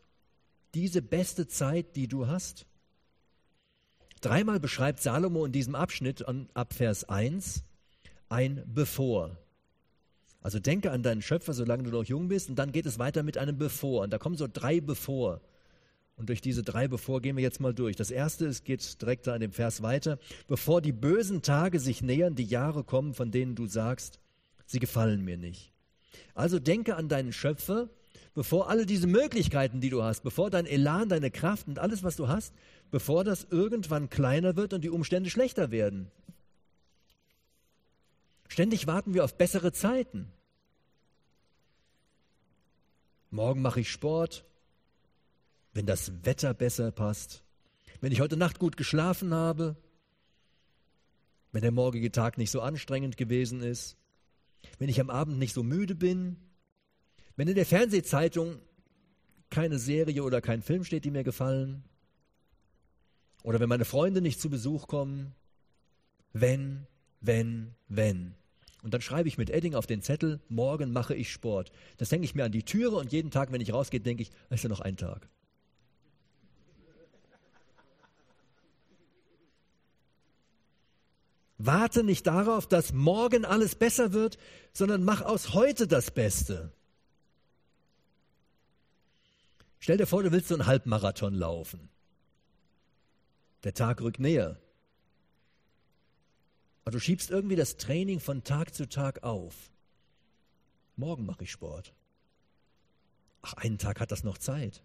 [0.73, 2.65] Diese beste Zeit, die du hast.
[4.21, 7.63] Dreimal beschreibt Salomo in diesem Abschnitt ab Vers 1
[8.29, 9.37] ein Bevor.
[10.41, 13.23] Also denke an deinen Schöpfer, solange du noch jung bist, und dann geht es weiter
[13.23, 14.03] mit einem Bevor.
[14.03, 15.41] Und da kommen so drei Bevor.
[16.15, 17.95] Und durch diese drei Bevor gehen wir jetzt mal durch.
[17.95, 20.17] Das erste, es geht direkt da in dem Vers weiter.
[20.47, 24.19] Bevor die bösen Tage sich nähern, die Jahre kommen, von denen du sagst,
[24.65, 25.71] sie gefallen mir nicht.
[26.33, 27.89] Also denke an deinen Schöpfer,
[28.33, 32.15] bevor alle diese Möglichkeiten, die du hast, bevor dein Elan, deine Kraft und alles, was
[32.15, 32.53] du hast,
[32.91, 36.11] bevor das irgendwann kleiner wird und die Umstände schlechter werden.
[38.49, 40.33] Ständig warten wir auf bessere Zeiten.
[43.29, 44.43] Morgen mache ich Sport,
[45.73, 47.43] wenn das Wetter besser passt,
[48.01, 49.77] wenn ich heute Nacht gut geschlafen habe,
[51.51, 53.97] wenn der morgige Tag nicht so anstrengend gewesen ist,
[54.79, 56.35] wenn ich am Abend nicht so müde bin,
[57.35, 58.59] wenn in der Fernsehzeitung
[59.49, 61.83] keine Serie oder kein Film steht, die mir gefallen.
[63.43, 65.33] Oder wenn meine Freunde nicht zu Besuch kommen.
[66.33, 66.85] Wenn,
[67.21, 68.35] wenn, wenn.
[68.81, 71.71] Und dann schreibe ich mit Edding auf den Zettel, morgen mache ich Sport.
[71.97, 74.31] Das hänge ich mir an die Türe und jeden Tag, wenn ich rausgehe, denke ich,
[74.49, 75.27] ist ja noch ein Tag.
[81.57, 84.37] Warte nicht darauf, dass morgen alles besser wird,
[84.71, 86.71] sondern mach aus heute das Beste.
[89.79, 91.89] Stell dir vor, du willst so einen Halbmarathon laufen.
[93.65, 94.57] Der Tag rückt näher.
[96.89, 99.54] Aber du schiebst irgendwie das Training von Tag zu Tag auf.
[100.95, 101.93] Morgen mache ich Sport.
[103.43, 104.82] Ach, einen Tag hat das noch Zeit.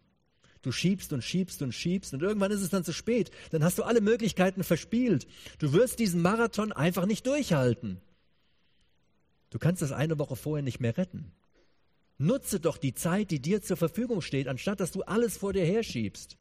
[0.60, 3.30] Du schiebst und schiebst und schiebst und irgendwann ist es dann zu spät.
[3.52, 5.26] Dann hast du alle Möglichkeiten verspielt.
[5.58, 8.02] Du wirst diesen Marathon einfach nicht durchhalten.
[9.48, 11.32] Du kannst das eine Woche vorher nicht mehr retten.
[12.18, 15.64] Nutze doch die Zeit, die dir zur Verfügung steht, anstatt dass du alles vor dir
[15.64, 16.36] herschiebst.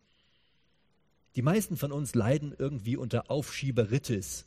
[1.38, 4.46] Die meisten von uns leiden irgendwie unter Aufschieberitis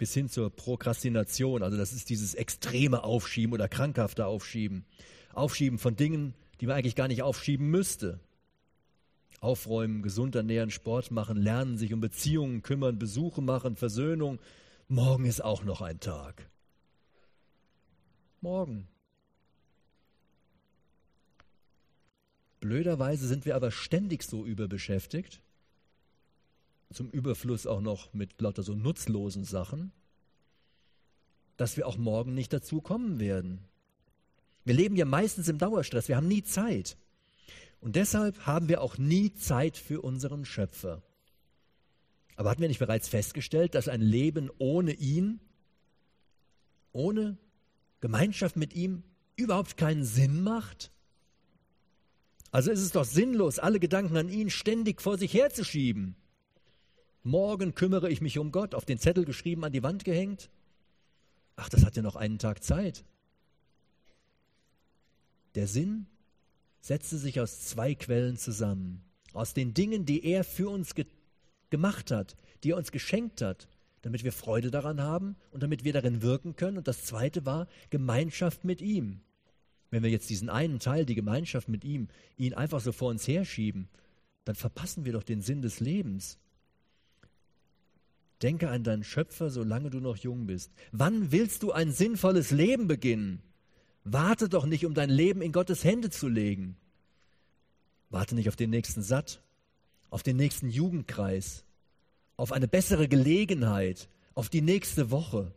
[0.00, 1.62] bis hin zur Prokrastination.
[1.62, 4.86] Also das ist dieses extreme Aufschieben oder krankhafte Aufschieben.
[5.34, 8.18] Aufschieben von Dingen, die man eigentlich gar nicht aufschieben müsste.
[9.40, 14.40] Aufräumen, gesund ernähren, Sport machen, lernen, sich um Beziehungen kümmern, Besuche machen, Versöhnung.
[14.88, 16.48] Morgen ist auch noch ein Tag.
[18.40, 18.88] Morgen.
[22.60, 25.42] Blöderweise sind wir aber ständig so überbeschäftigt,
[26.92, 29.92] zum Überfluss auch noch mit lauter so nutzlosen Sachen,
[31.56, 33.60] dass wir auch morgen nicht dazu kommen werden.
[34.64, 36.96] Wir leben ja meistens im Dauerstress, wir haben nie Zeit.
[37.80, 41.02] Und deshalb haben wir auch nie Zeit für unseren Schöpfer.
[42.36, 45.40] Aber hatten wir nicht bereits festgestellt, dass ein Leben ohne ihn,
[46.92, 47.38] ohne
[48.00, 49.02] Gemeinschaft mit ihm
[49.36, 50.90] überhaupt keinen Sinn macht?
[52.50, 56.16] Also ist es doch sinnlos, alle Gedanken an ihn ständig vor sich herzuschieben.
[57.22, 60.50] Morgen kümmere ich mich um Gott, auf den Zettel geschrieben, an die Wand gehängt.
[61.56, 63.04] Ach, das hat ja noch einen Tag Zeit.
[65.54, 66.06] Der Sinn
[66.80, 69.02] setzte sich aus zwei Quellen zusammen.
[69.32, 71.06] Aus den Dingen, die er für uns ge
[71.68, 73.68] gemacht hat, die er uns geschenkt hat,
[74.02, 76.78] damit wir Freude daran haben und damit wir darin wirken können.
[76.78, 79.20] Und das zweite war Gemeinschaft mit ihm.
[79.90, 83.28] Wenn wir jetzt diesen einen Teil, die Gemeinschaft mit ihm, ihn einfach so vor uns
[83.28, 83.88] herschieben,
[84.44, 86.38] dann verpassen wir doch den Sinn des Lebens.
[88.42, 90.72] Denke an deinen Schöpfer, solange du noch jung bist.
[90.92, 93.42] Wann willst du ein sinnvolles Leben beginnen?
[94.04, 96.76] Warte doch nicht, um dein Leben in Gottes Hände zu legen.
[98.08, 99.42] Warte nicht auf den nächsten Satt,
[100.08, 101.64] auf den nächsten Jugendkreis,
[102.36, 105.52] auf eine bessere Gelegenheit, auf die nächste Woche,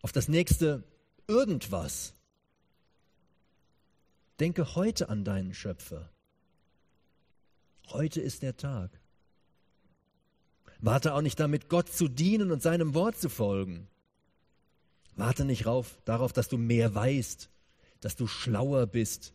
[0.00, 0.82] auf das nächste
[1.28, 2.14] irgendwas.
[4.40, 6.10] Denke heute an deinen Schöpfer.
[7.88, 9.01] Heute ist der Tag.
[10.82, 13.86] Warte auch nicht damit, Gott zu dienen und seinem Wort zu folgen.
[15.14, 17.48] Warte nicht rauf, darauf, dass du mehr weißt,
[18.00, 19.32] dass du schlauer bist,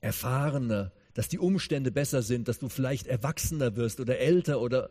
[0.00, 4.88] erfahrener, dass die Umstände besser sind, dass du vielleicht erwachsener wirst oder älter oder,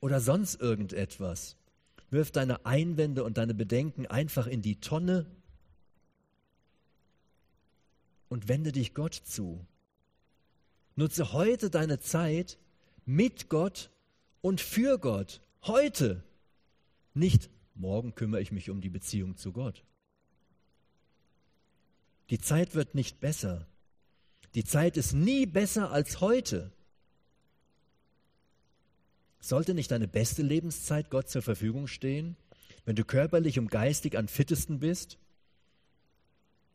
[0.00, 1.56] oder sonst irgendetwas.
[2.10, 5.26] Wirf deine Einwände und deine Bedenken einfach in die Tonne
[8.30, 9.66] und wende dich Gott zu.
[10.96, 12.56] Nutze heute deine Zeit
[13.04, 13.90] mit Gott
[14.44, 15.40] und für Gott.
[15.62, 16.22] Heute.
[17.14, 19.82] Nicht morgen kümmere ich mich um die Beziehung zu Gott.
[22.28, 23.66] Die Zeit wird nicht besser.
[24.54, 26.72] Die Zeit ist nie besser als heute.
[29.40, 32.36] Sollte nicht deine beste Lebenszeit Gott zur Verfügung stehen,
[32.84, 35.16] wenn du körperlich und geistig am fittesten bist?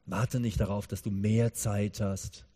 [0.08, 2.48] Warte nicht darauf, dass du mehr Zeit hast.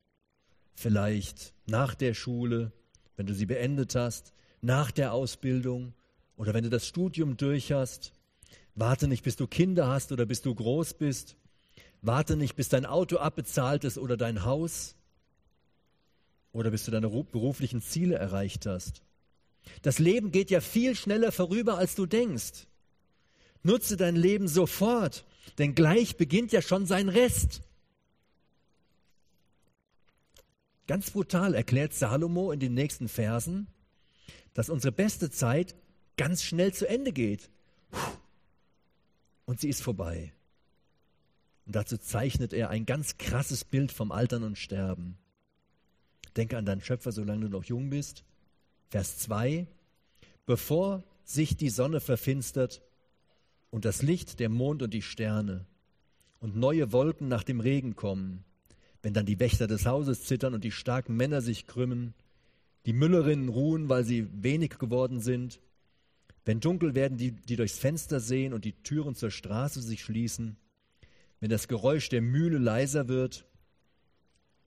[0.74, 2.72] Vielleicht nach der Schule,
[3.16, 5.94] wenn du sie beendet hast, nach der Ausbildung
[6.36, 8.14] oder wenn du das Studium durch hast.
[8.76, 11.36] Warte nicht, bis du Kinder hast oder bis du groß bist.
[12.02, 14.96] Warte nicht, bis dein Auto abbezahlt ist oder dein Haus
[16.52, 19.04] oder bis du deine beruflichen Ziele erreicht hast.
[19.84, 22.68] Das Leben geht ja viel schneller vorüber, als du denkst.
[23.62, 25.24] Nutze dein Leben sofort
[25.58, 27.62] denn gleich beginnt ja schon sein Rest.
[30.88, 33.68] Ganz brutal erklärt Salomo in den nächsten Versen,
[34.54, 35.76] dass unsere beste Zeit
[36.18, 37.50] ganz schnell zu Ende geht.
[39.46, 40.34] Und sie ist vorbei.
[41.66, 45.18] Und dazu zeichnet er ein ganz krasses Bild vom Altern und Sterben.
[46.36, 48.24] Denke an deinen Schöpfer, solange du noch jung bist.
[48.90, 49.68] Vers 2.
[50.46, 52.82] Bevor sich die Sonne verfinstert
[53.70, 55.66] und das Licht, der Mond und die Sterne
[56.40, 58.44] und neue Wolken nach dem Regen kommen,
[59.02, 62.14] wenn dann die Wächter des Hauses zittern und die starken Männer sich krümmen,
[62.86, 65.62] Die Müllerinnen ruhen, weil sie wenig geworden sind.
[66.46, 70.58] Wenn dunkel werden, die, die durchs Fenster sehen und die Türen zur Straße sich schließen.
[71.40, 73.46] Wenn das Geräusch der Mühle leiser wird.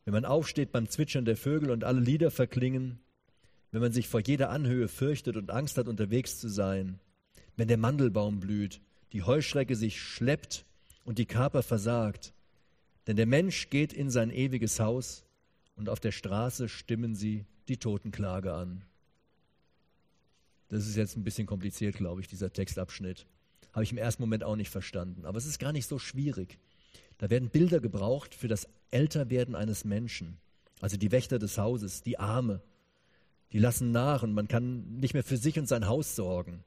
[0.05, 2.98] Wenn man aufsteht beim Zwitschern der Vögel und alle Lieder verklingen.
[3.70, 6.98] Wenn man sich vor jeder Anhöhe fürchtet und Angst hat, unterwegs zu sein.
[7.57, 8.81] Wenn der Mandelbaum blüht,
[9.12, 10.64] die Heuschrecke sich schleppt
[11.05, 12.33] und die Kaper versagt.
[13.07, 15.24] Denn der Mensch geht in sein ewiges Haus
[15.74, 18.83] und auf der Straße stimmen sie die Totenklage an.
[20.68, 23.26] Das ist jetzt ein bisschen kompliziert, glaube ich, dieser Textabschnitt.
[23.72, 25.24] Habe ich im ersten Moment auch nicht verstanden.
[25.24, 26.59] Aber es ist gar nicht so schwierig.
[27.18, 30.38] Da werden Bilder gebraucht für das Älterwerden eines Menschen.
[30.81, 32.61] Also die Wächter des Hauses, die Arme,
[33.52, 36.64] die lassen nach und man kann nicht mehr für sich und sein Haus sorgen.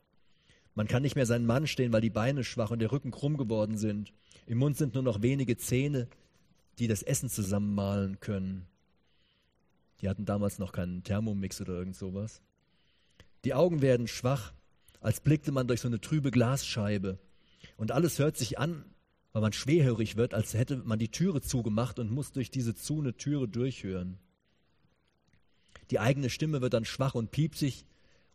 [0.75, 3.37] Man kann nicht mehr seinen Mann stehen, weil die Beine schwach und der Rücken krumm
[3.37, 4.13] geworden sind.
[4.47, 6.07] Im Mund sind nur noch wenige Zähne,
[6.79, 8.65] die das Essen zusammenmalen können.
[10.01, 12.41] Die hatten damals noch keinen Thermomix oder irgend sowas.
[13.45, 14.53] Die Augen werden schwach,
[15.01, 17.19] als blickte man durch so eine trübe Glasscheibe.
[17.77, 18.85] Und alles hört sich an,
[19.31, 22.99] weil man schwerhörig wird, als hätte man die Türe zugemacht und muss durch diese zu
[22.99, 24.17] eine Türe durchhören.
[25.91, 27.85] Die eigene Stimme wird dann schwach und piepsig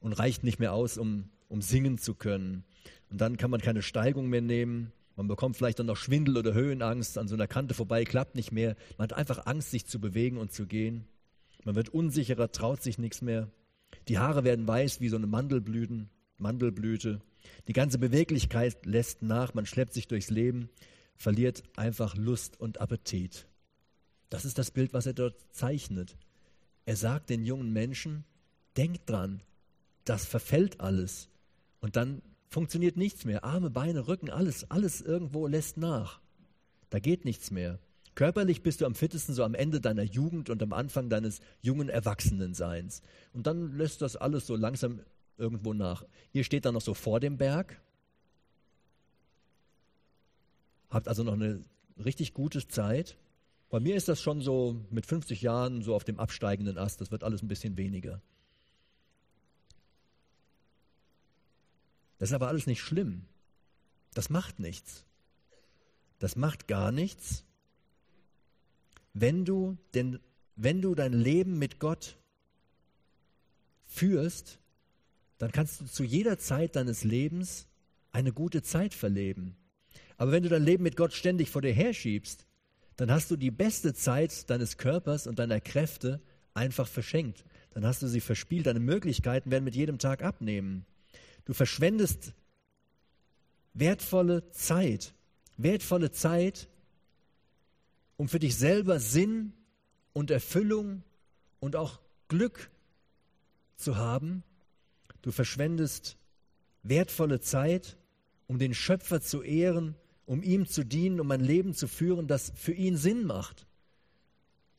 [0.01, 2.65] und reicht nicht mehr aus, um, um singen zu können.
[3.11, 4.93] Und dann kann man keine Steigung mehr nehmen.
[5.17, 8.51] Man bekommt vielleicht dann noch Schwindel oder Höhenangst, an so einer Kante vorbei, klappt nicht
[8.51, 8.77] mehr.
[8.99, 11.07] Man hat einfach Angst, sich zu bewegen und zu gehen.
[11.65, 13.51] Man wird unsicherer, traut sich nichts mehr.
[14.09, 17.21] Die Haare werden weiß wie so eine Mandelblüten, Mandelblüte.
[17.69, 20.69] Die ganze Beweglichkeit lässt nach, man schleppt sich durchs Leben,
[21.17, 23.47] verliert einfach Lust und Appetit.
[24.31, 26.17] Das ist das Bild, was er dort zeichnet.
[26.87, 28.25] Er sagt den jungen Menschen,
[28.77, 29.43] denkt dran,
[30.05, 31.29] das verfällt alles.
[31.81, 33.45] Und dann funktioniert nichts mehr.
[33.45, 36.21] Arme, Beine, Rücken, alles, alles irgendwo lässt nach.
[36.91, 37.79] Da geht nichts mehr.
[38.15, 41.89] Körperlich bist du am fittesten so am Ende deiner Jugend und am Anfang deines jungen
[41.89, 43.03] Erwachsenenseins.
[43.33, 45.01] Und dann lässt das alles so langsam
[45.37, 46.05] irgendwo nach.
[46.33, 47.81] Ihr steht dann noch so vor dem Berg,
[50.91, 51.65] habt also noch eine
[52.05, 53.17] richtig gute Zeit.
[53.69, 57.11] Bei mir ist das schon so mit 50 Jahren so auf dem absteigenden Ast, das
[57.11, 58.23] wird alles ein bisschen weniger.
[62.19, 63.25] Das ist aber alles nicht schlimm.
[64.15, 65.05] Das macht nichts.
[66.21, 67.45] Das macht gar nichts,
[69.15, 70.19] wenn du, denn,
[70.57, 72.19] wenn du dein Leben mit Gott
[73.85, 74.59] führst,
[75.39, 77.67] dann kannst du zu jeder Zeit deines Lebens
[78.13, 79.57] eine gute Zeit verleben.
[80.17, 82.47] Aber wenn du dein Leben mit Gott ständig vor dir herschiebst,
[82.97, 86.21] dann hast du die beste Zeit deines Körpers und deiner Kräfte
[86.53, 87.45] einfach verschenkt.
[87.71, 88.67] Dann hast du sie verspielt.
[88.67, 90.87] Deine Möglichkeiten werden mit jedem Tag abnehmen.
[91.45, 92.35] Du verschwendest
[93.75, 95.15] wertvolle Zeit.
[95.57, 96.69] Wertvolle Zeit,
[98.17, 99.53] um für dich selber Sinn
[100.13, 101.03] und Erfüllung
[101.61, 102.71] und auch Glück
[103.77, 104.43] zu haben.
[105.23, 106.17] Du verschwendest
[106.83, 107.97] wertvolle Zeit,
[108.47, 109.97] um den Schöpfer zu ehren,
[110.27, 113.67] um ihm zu dienen, um ein Leben zu führen, das für ihn Sinn macht.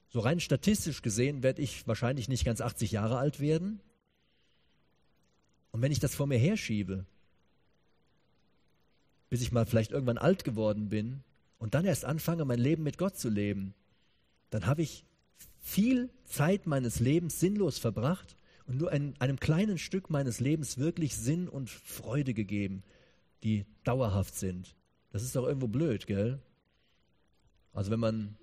[0.10, 3.82] So rein statistisch gesehen werde ich wahrscheinlich nicht ganz 80 Jahre alt werden.
[5.72, 7.06] Und wenn ich das vor mir herschiebe,
[9.30, 11.24] bis ich mal vielleicht irgendwann alt geworden bin,
[11.66, 13.74] und dann erst anfange, mein Leben mit Gott zu leben,
[14.52, 15.04] dann habe ich
[15.58, 18.36] viel Zeit meines Lebens sinnlos verbracht
[18.68, 22.84] und nur ein, einem kleinen Stück meines Lebens wirklich Sinn und Freude gegeben,
[23.42, 24.76] die dauerhaft sind.
[25.10, 26.38] Das ist doch irgendwo blöd, gell?
[27.74, 28.38] Also wenn man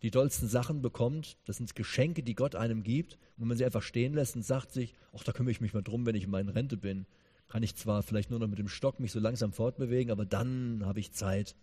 [0.00, 3.82] die dollsten Sachen bekommt, das sind Geschenke, die Gott einem gibt, und man sie einfach
[3.82, 6.30] stehen lässt und sagt sich, ach, da kümmere ich mich mal drum, wenn ich in
[6.30, 7.04] meiner Rente bin,
[7.48, 10.86] kann ich zwar vielleicht nur noch mit dem Stock mich so langsam fortbewegen, aber dann
[10.86, 11.54] habe ich Zeit,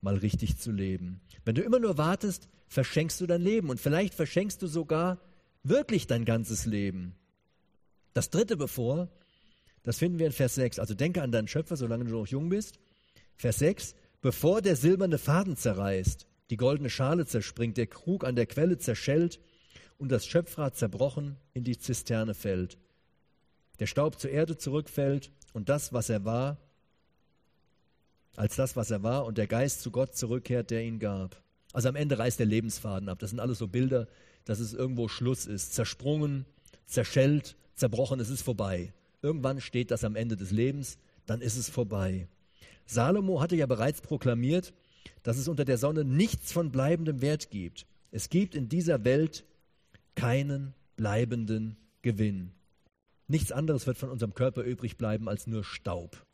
[0.00, 1.20] mal richtig zu leben.
[1.44, 5.20] Wenn du immer nur wartest, verschenkst du dein Leben und vielleicht verschenkst du sogar
[5.62, 7.14] wirklich dein ganzes Leben.
[8.14, 9.08] Das dritte bevor,
[9.82, 10.78] das finden wir in Vers 6.
[10.78, 12.78] Also denke an deinen Schöpfer, solange du noch jung bist.
[13.36, 18.46] Vers 6, bevor der silberne Faden zerreißt, die goldene Schale zerspringt, der Krug an der
[18.46, 19.40] Quelle zerschellt
[19.98, 22.78] und das Schöpfrad zerbrochen in die Zisterne fällt.
[23.78, 26.58] Der Staub zur Erde zurückfällt und das, was er war,
[28.38, 31.42] als das, was er war, und der Geist zu Gott zurückkehrt, der ihn gab.
[31.72, 33.18] Also am Ende reißt der Lebensfaden ab.
[33.18, 34.06] Das sind alles so Bilder,
[34.44, 35.74] dass es irgendwo Schluss ist.
[35.74, 36.46] Zersprungen,
[36.86, 38.92] zerschellt, zerbrochen, es ist vorbei.
[39.22, 42.28] Irgendwann steht das am Ende des Lebens, dann ist es vorbei.
[42.86, 44.72] Salomo hatte ja bereits proklamiert,
[45.24, 47.86] dass es unter der Sonne nichts von bleibendem Wert gibt.
[48.12, 49.44] Es gibt in dieser Welt
[50.14, 52.52] keinen bleibenden Gewinn.
[53.26, 56.24] Nichts anderes wird von unserem Körper übrig bleiben als nur Staub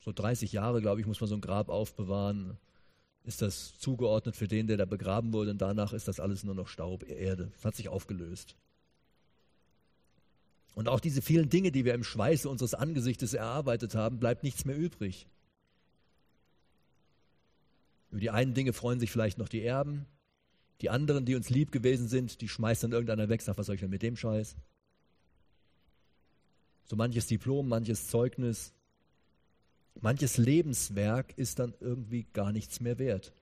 [0.00, 2.56] so 30 Jahre, glaube ich, muss man so ein Grab aufbewahren.
[3.24, 6.54] ist das zugeordnet für den, der da begraben wurde und danach ist das alles nur
[6.54, 7.52] noch Staub, Erde.
[7.56, 8.56] Es hat sich aufgelöst.
[10.74, 14.64] Und auch diese vielen Dinge, die wir im Schweiße unseres Angesichtes erarbeitet haben, bleibt nichts
[14.64, 15.26] mehr übrig.
[18.10, 20.06] Über die einen Dinge freuen sich vielleicht noch die Erben,
[20.80, 23.74] die anderen, die uns lieb gewesen sind, die schmeißt dann irgendeiner weg, sagt, was soll
[23.74, 24.56] ich denn mit dem Scheiß?
[26.84, 28.72] So manches Diplom, manches Zeugnis,
[30.00, 33.32] manches Lebenswerk ist dann irgendwie gar nichts mehr wert.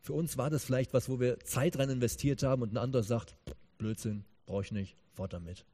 [0.00, 3.02] Für uns war das vielleicht was, wo wir Zeit rein investiert haben und ein anderer
[3.02, 3.36] sagt,
[3.78, 5.64] Blödsinn, brauche ich nicht, fort damit.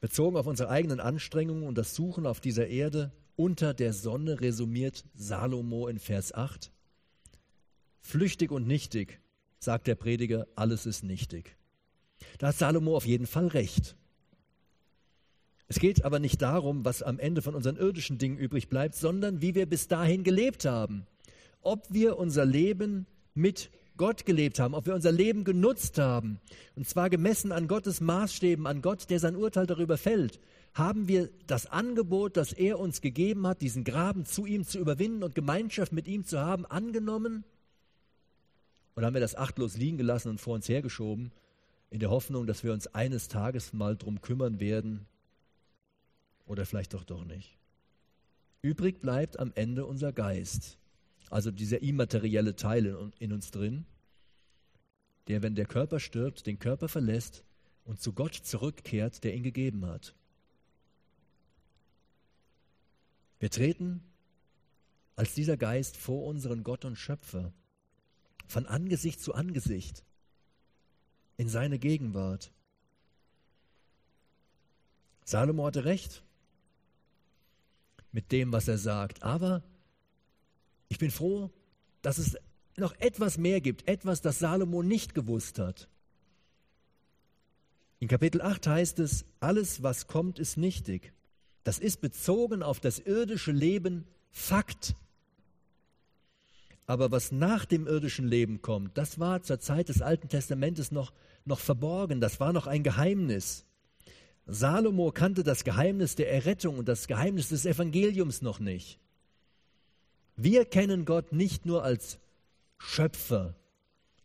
[0.00, 5.04] Bezogen auf unsere eigenen Anstrengungen und das Suchen auf dieser Erde unter der Sonne resümiert
[5.14, 6.70] Salomo in Vers 8.
[8.00, 9.20] Flüchtig und nichtig,
[9.58, 11.56] sagt der Prediger, alles ist nichtig.
[12.38, 13.96] Da hat Salomo auf jeden Fall recht.
[15.70, 19.40] Es geht aber nicht darum, was am Ende von unseren irdischen Dingen übrig bleibt, sondern
[19.40, 21.06] wie wir bis dahin gelebt haben.
[21.62, 26.40] Ob wir unser Leben mit Gott gelebt haben, ob wir unser Leben genutzt haben,
[26.74, 30.40] und zwar gemessen an Gottes Maßstäben, an Gott, der sein Urteil darüber fällt,
[30.74, 35.22] haben wir das Angebot, das er uns gegeben hat, diesen Graben zu ihm zu überwinden
[35.22, 37.44] und Gemeinschaft mit ihm zu haben, angenommen?
[38.96, 41.30] Oder haben wir das achtlos liegen gelassen und vor uns hergeschoben,
[41.90, 45.06] in der Hoffnung, dass wir uns eines Tages mal drum kümmern werden?
[46.50, 47.56] Oder vielleicht doch doch nicht.
[48.60, 50.76] Übrig bleibt am Ende unser Geist
[51.30, 53.86] also dieser immaterielle Teil in, in uns drin,
[55.28, 57.44] der, wenn der Körper stirbt, den Körper verlässt
[57.84, 60.14] und zu Gott zurückkehrt, der ihn gegeben hat.
[63.38, 64.02] Wir treten
[65.16, 67.52] als dieser Geist vor unseren Gott und Schöpfer,
[68.48, 70.04] von Angesicht zu Angesicht,
[71.36, 72.50] in seine Gegenwart.
[75.24, 76.24] Salomo hatte recht
[78.12, 79.62] mit dem, was er sagt, aber
[80.88, 81.50] ich bin froh,
[82.02, 82.36] dass es
[82.76, 85.88] noch etwas mehr gibt, etwas, das Salomo nicht gewusst hat.
[88.00, 91.12] In Kapitel 8 heißt es, alles, was kommt, ist nichtig.
[91.64, 94.94] Das ist bezogen auf das irdische Leben Fakt.
[96.86, 101.12] Aber was nach dem irdischen Leben kommt, das war zur Zeit des Alten Testamentes noch,
[101.44, 103.64] noch verborgen, das war noch ein Geheimnis.
[104.52, 108.98] Salomo kannte das Geheimnis der Errettung und das Geheimnis des Evangeliums noch nicht.
[110.36, 112.18] Wir kennen Gott nicht nur als
[112.78, 113.54] Schöpfer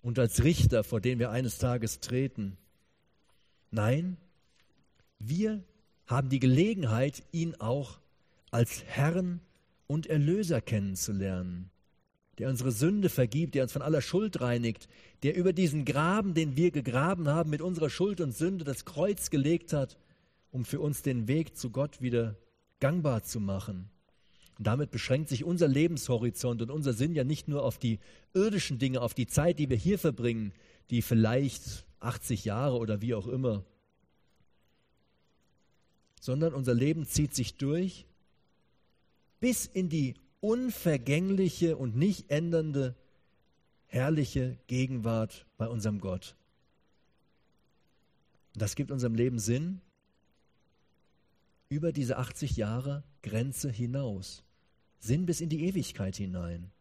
[0.01, 2.57] und als Richter, vor den wir eines Tages treten.
[3.71, 4.17] Nein,
[5.19, 5.63] wir
[6.07, 7.99] haben die Gelegenheit, ihn auch
[8.51, 9.41] als Herrn
[9.88, 11.69] und Erlöser kennenzulernen,
[12.38, 14.88] der unsere Sünde vergibt, der uns von aller Schuld reinigt,
[15.23, 19.30] der über diesen Graben, den wir gegraben haben, mit unserer Schuld und Sünde das Kreuz
[19.30, 19.97] gelegt hat,
[20.55, 22.37] um für uns den Weg zu Gott wieder
[22.79, 23.89] gangbar zu machen.
[24.57, 27.99] Und damit beschränkt sich unser Lebenshorizont und unser Sinn ja nicht nur auf die
[28.33, 30.53] irdischen Dinge, auf die Zeit, die wir hier verbringen,
[30.91, 33.65] die vielleicht 80 Jahre oder wie auch immer,
[36.21, 38.05] sondern unser Leben zieht sich durch
[39.41, 42.95] bis in die unvergängliche und nicht ändernde,
[43.87, 46.37] herrliche Gegenwart bei unserem Gott.
[48.53, 49.81] Das gibt unserem Leben Sinn
[51.76, 54.43] über diese 80 Jahre Grenze hinaus.
[54.99, 56.71] Sinn bis in die Ewigkeit hinein.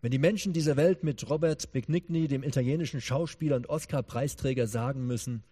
[0.00, 5.42] Wenn die Menschen dieser Welt mit Robert Benigney, dem italienischen Schauspieler und Oscar-Preisträger, sagen müssen,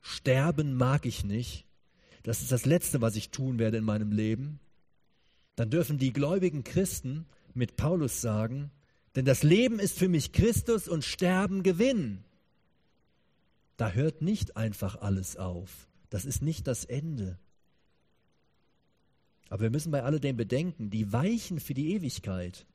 [0.00, 1.64] sterben mag ich nicht,
[2.24, 4.58] das ist das Letzte, was ich tun werde in meinem Leben,
[5.54, 8.70] dann dürfen die gläubigen Christen mit Paulus sagen,
[9.14, 12.24] denn das Leben ist für mich Christus und Sterben Gewinn.
[13.76, 15.88] Da hört nicht einfach alles auf.
[16.10, 17.38] Das ist nicht das Ende.
[19.48, 22.66] Aber wir müssen bei alledem bedenken, die Weichen für die Ewigkeit,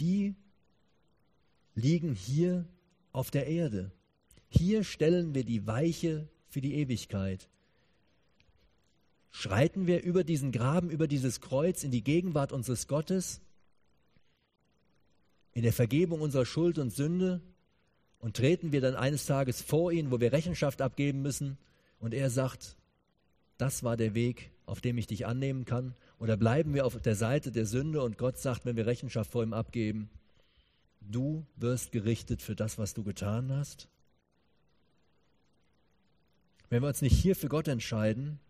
[0.00, 0.34] die
[1.74, 2.66] liegen hier
[3.12, 3.92] auf der Erde.
[4.48, 7.48] Hier stellen wir die Weiche für die Ewigkeit.
[9.30, 13.40] Schreiten wir über diesen Graben, über dieses Kreuz in die Gegenwart unseres Gottes,
[15.52, 17.40] in der Vergebung unserer Schuld und Sünde
[18.18, 21.58] und treten wir dann eines Tages vor ihn, wo wir Rechenschaft abgeben müssen
[21.98, 22.76] und er sagt,
[23.58, 25.94] das war der Weg, auf dem ich dich annehmen kann?
[26.18, 29.42] Oder bleiben wir auf der Seite der Sünde und Gott sagt, wenn wir Rechenschaft vor
[29.42, 30.10] ihm abgeben,
[31.00, 33.88] du wirst gerichtet für das, was du getan hast?
[36.70, 38.40] Wenn wir uns nicht hier für Gott entscheiden,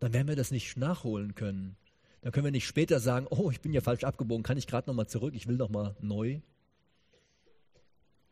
[0.00, 1.76] dann werden wir das nicht nachholen können.
[2.22, 4.88] Dann können wir nicht später sagen, oh, ich bin ja falsch abgebogen, kann ich gerade
[4.88, 6.40] nochmal zurück, ich will nochmal neu.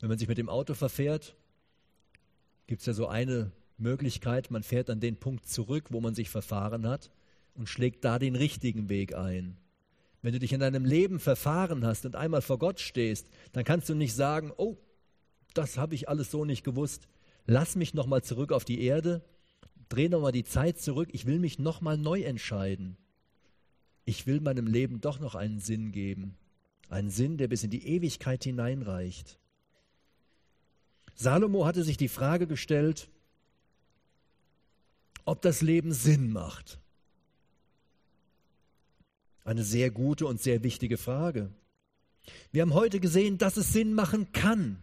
[0.01, 1.37] Wenn man sich mit dem Auto verfährt,
[2.67, 6.31] gibt es ja so eine Möglichkeit, man fährt an den Punkt zurück, wo man sich
[6.31, 7.11] verfahren hat.
[7.55, 9.57] und schlägt da den richtigen Weg ein.
[10.23, 13.89] Wenn du dich in deinem Leben verfahren hast und einmal vor Gott stehst, dann kannst
[13.89, 14.77] du nicht sagen, oh,
[15.53, 17.07] das habe ich alles so nicht gewusst.
[17.47, 19.23] Lass mich nochmal zurück auf die Erde,
[19.89, 22.97] dreh nochmal die Zeit zurück, ich will mich nochmal neu entscheiden.
[24.05, 26.37] Ich will meinem Leben doch noch einen Sinn geben,
[26.89, 29.39] einen Sinn, der bis in die Ewigkeit hineinreicht.
[31.15, 33.09] Salomo hatte sich die Frage gestellt,
[35.25, 36.79] ob das Leben Sinn macht.
[39.45, 41.51] Eine sehr gute und sehr wichtige Frage.
[42.53, 44.83] Wir haben heute gesehen, dass es Sinn machen kann.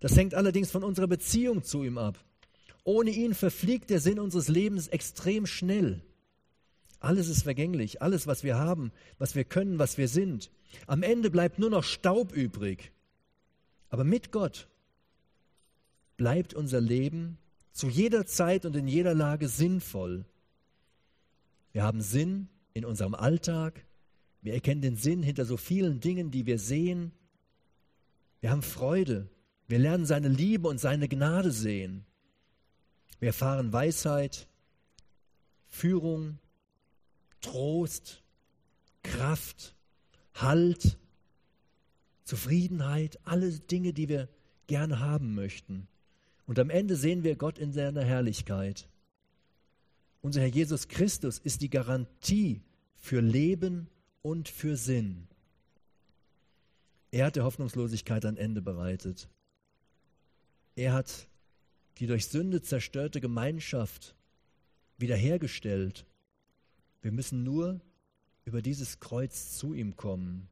[0.00, 2.22] Das hängt allerdings von unserer Beziehung zu ihm ab.
[2.84, 6.02] Ohne ihn verfliegt der Sinn unseres Lebens extrem schnell.
[6.98, 10.50] Alles ist vergänglich, alles, was wir haben, was wir können, was wir sind.
[10.86, 12.92] Am Ende bleibt nur noch Staub übrig.
[13.88, 14.68] Aber mit Gott
[16.16, 17.38] bleibt unser Leben
[17.72, 20.24] zu jeder Zeit und in jeder Lage sinnvoll.
[21.72, 23.86] Wir haben Sinn in unserem Alltag.
[24.42, 27.12] Wir erkennen den Sinn hinter so vielen Dingen, die wir sehen.
[28.40, 29.28] Wir haben Freude.
[29.68, 32.04] Wir lernen seine Liebe und seine Gnade sehen.
[33.20, 34.48] Wir erfahren Weisheit,
[35.68, 36.38] Führung,
[37.40, 38.22] Trost,
[39.02, 39.76] Kraft,
[40.34, 40.98] Halt,
[42.24, 44.28] Zufriedenheit, alle Dinge, die wir
[44.66, 45.86] gerne haben möchten.
[46.50, 48.88] Und am Ende sehen wir Gott in seiner Herrlichkeit.
[50.20, 52.60] Unser Herr Jesus Christus ist die Garantie
[52.96, 53.86] für Leben
[54.22, 55.28] und für Sinn.
[57.12, 59.28] Er hat der Hoffnungslosigkeit ein Ende bereitet.
[60.74, 61.28] Er hat
[61.98, 64.16] die durch Sünde zerstörte Gemeinschaft
[64.98, 66.04] wiederhergestellt.
[67.00, 67.80] Wir müssen nur
[68.44, 70.48] über dieses Kreuz zu ihm kommen.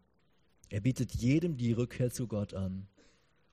[0.68, 2.86] Er bietet jedem die Rückkehr zu Gott an.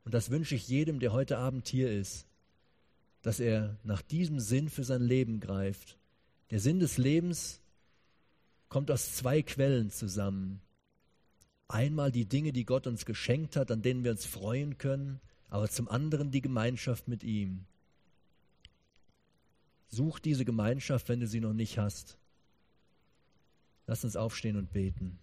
[0.03, 2.27] Und das wünsche ich jedem, der heute Abend hier ist
[3.25, 5.97] dass er nach diesem Sinn für sein Leben greift.
[6.51, 7.59] Der Sinn des Lebens
[8.69, 10.61] kommt aus zwei Quellen zusammen.
[11.67, 15.19] Einmal die Dinge, die Gott uns geschenkt hat, an denen wir uns freuen können,
[15.49, 17.65] aber zum anderen die Gemeinschaft mit ihm.
[19.87, 22.19] Such diese Gemeinschaft, wenn du sie noch nicht hast.
[23.87, 25.17] Lass uns aufstehen und beten.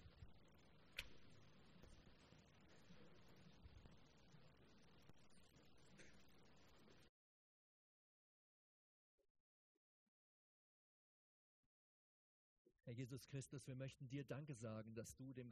[12.93, 15.49] Herr Jesus Christus, wir möchten dir Danke sagen, dass du dem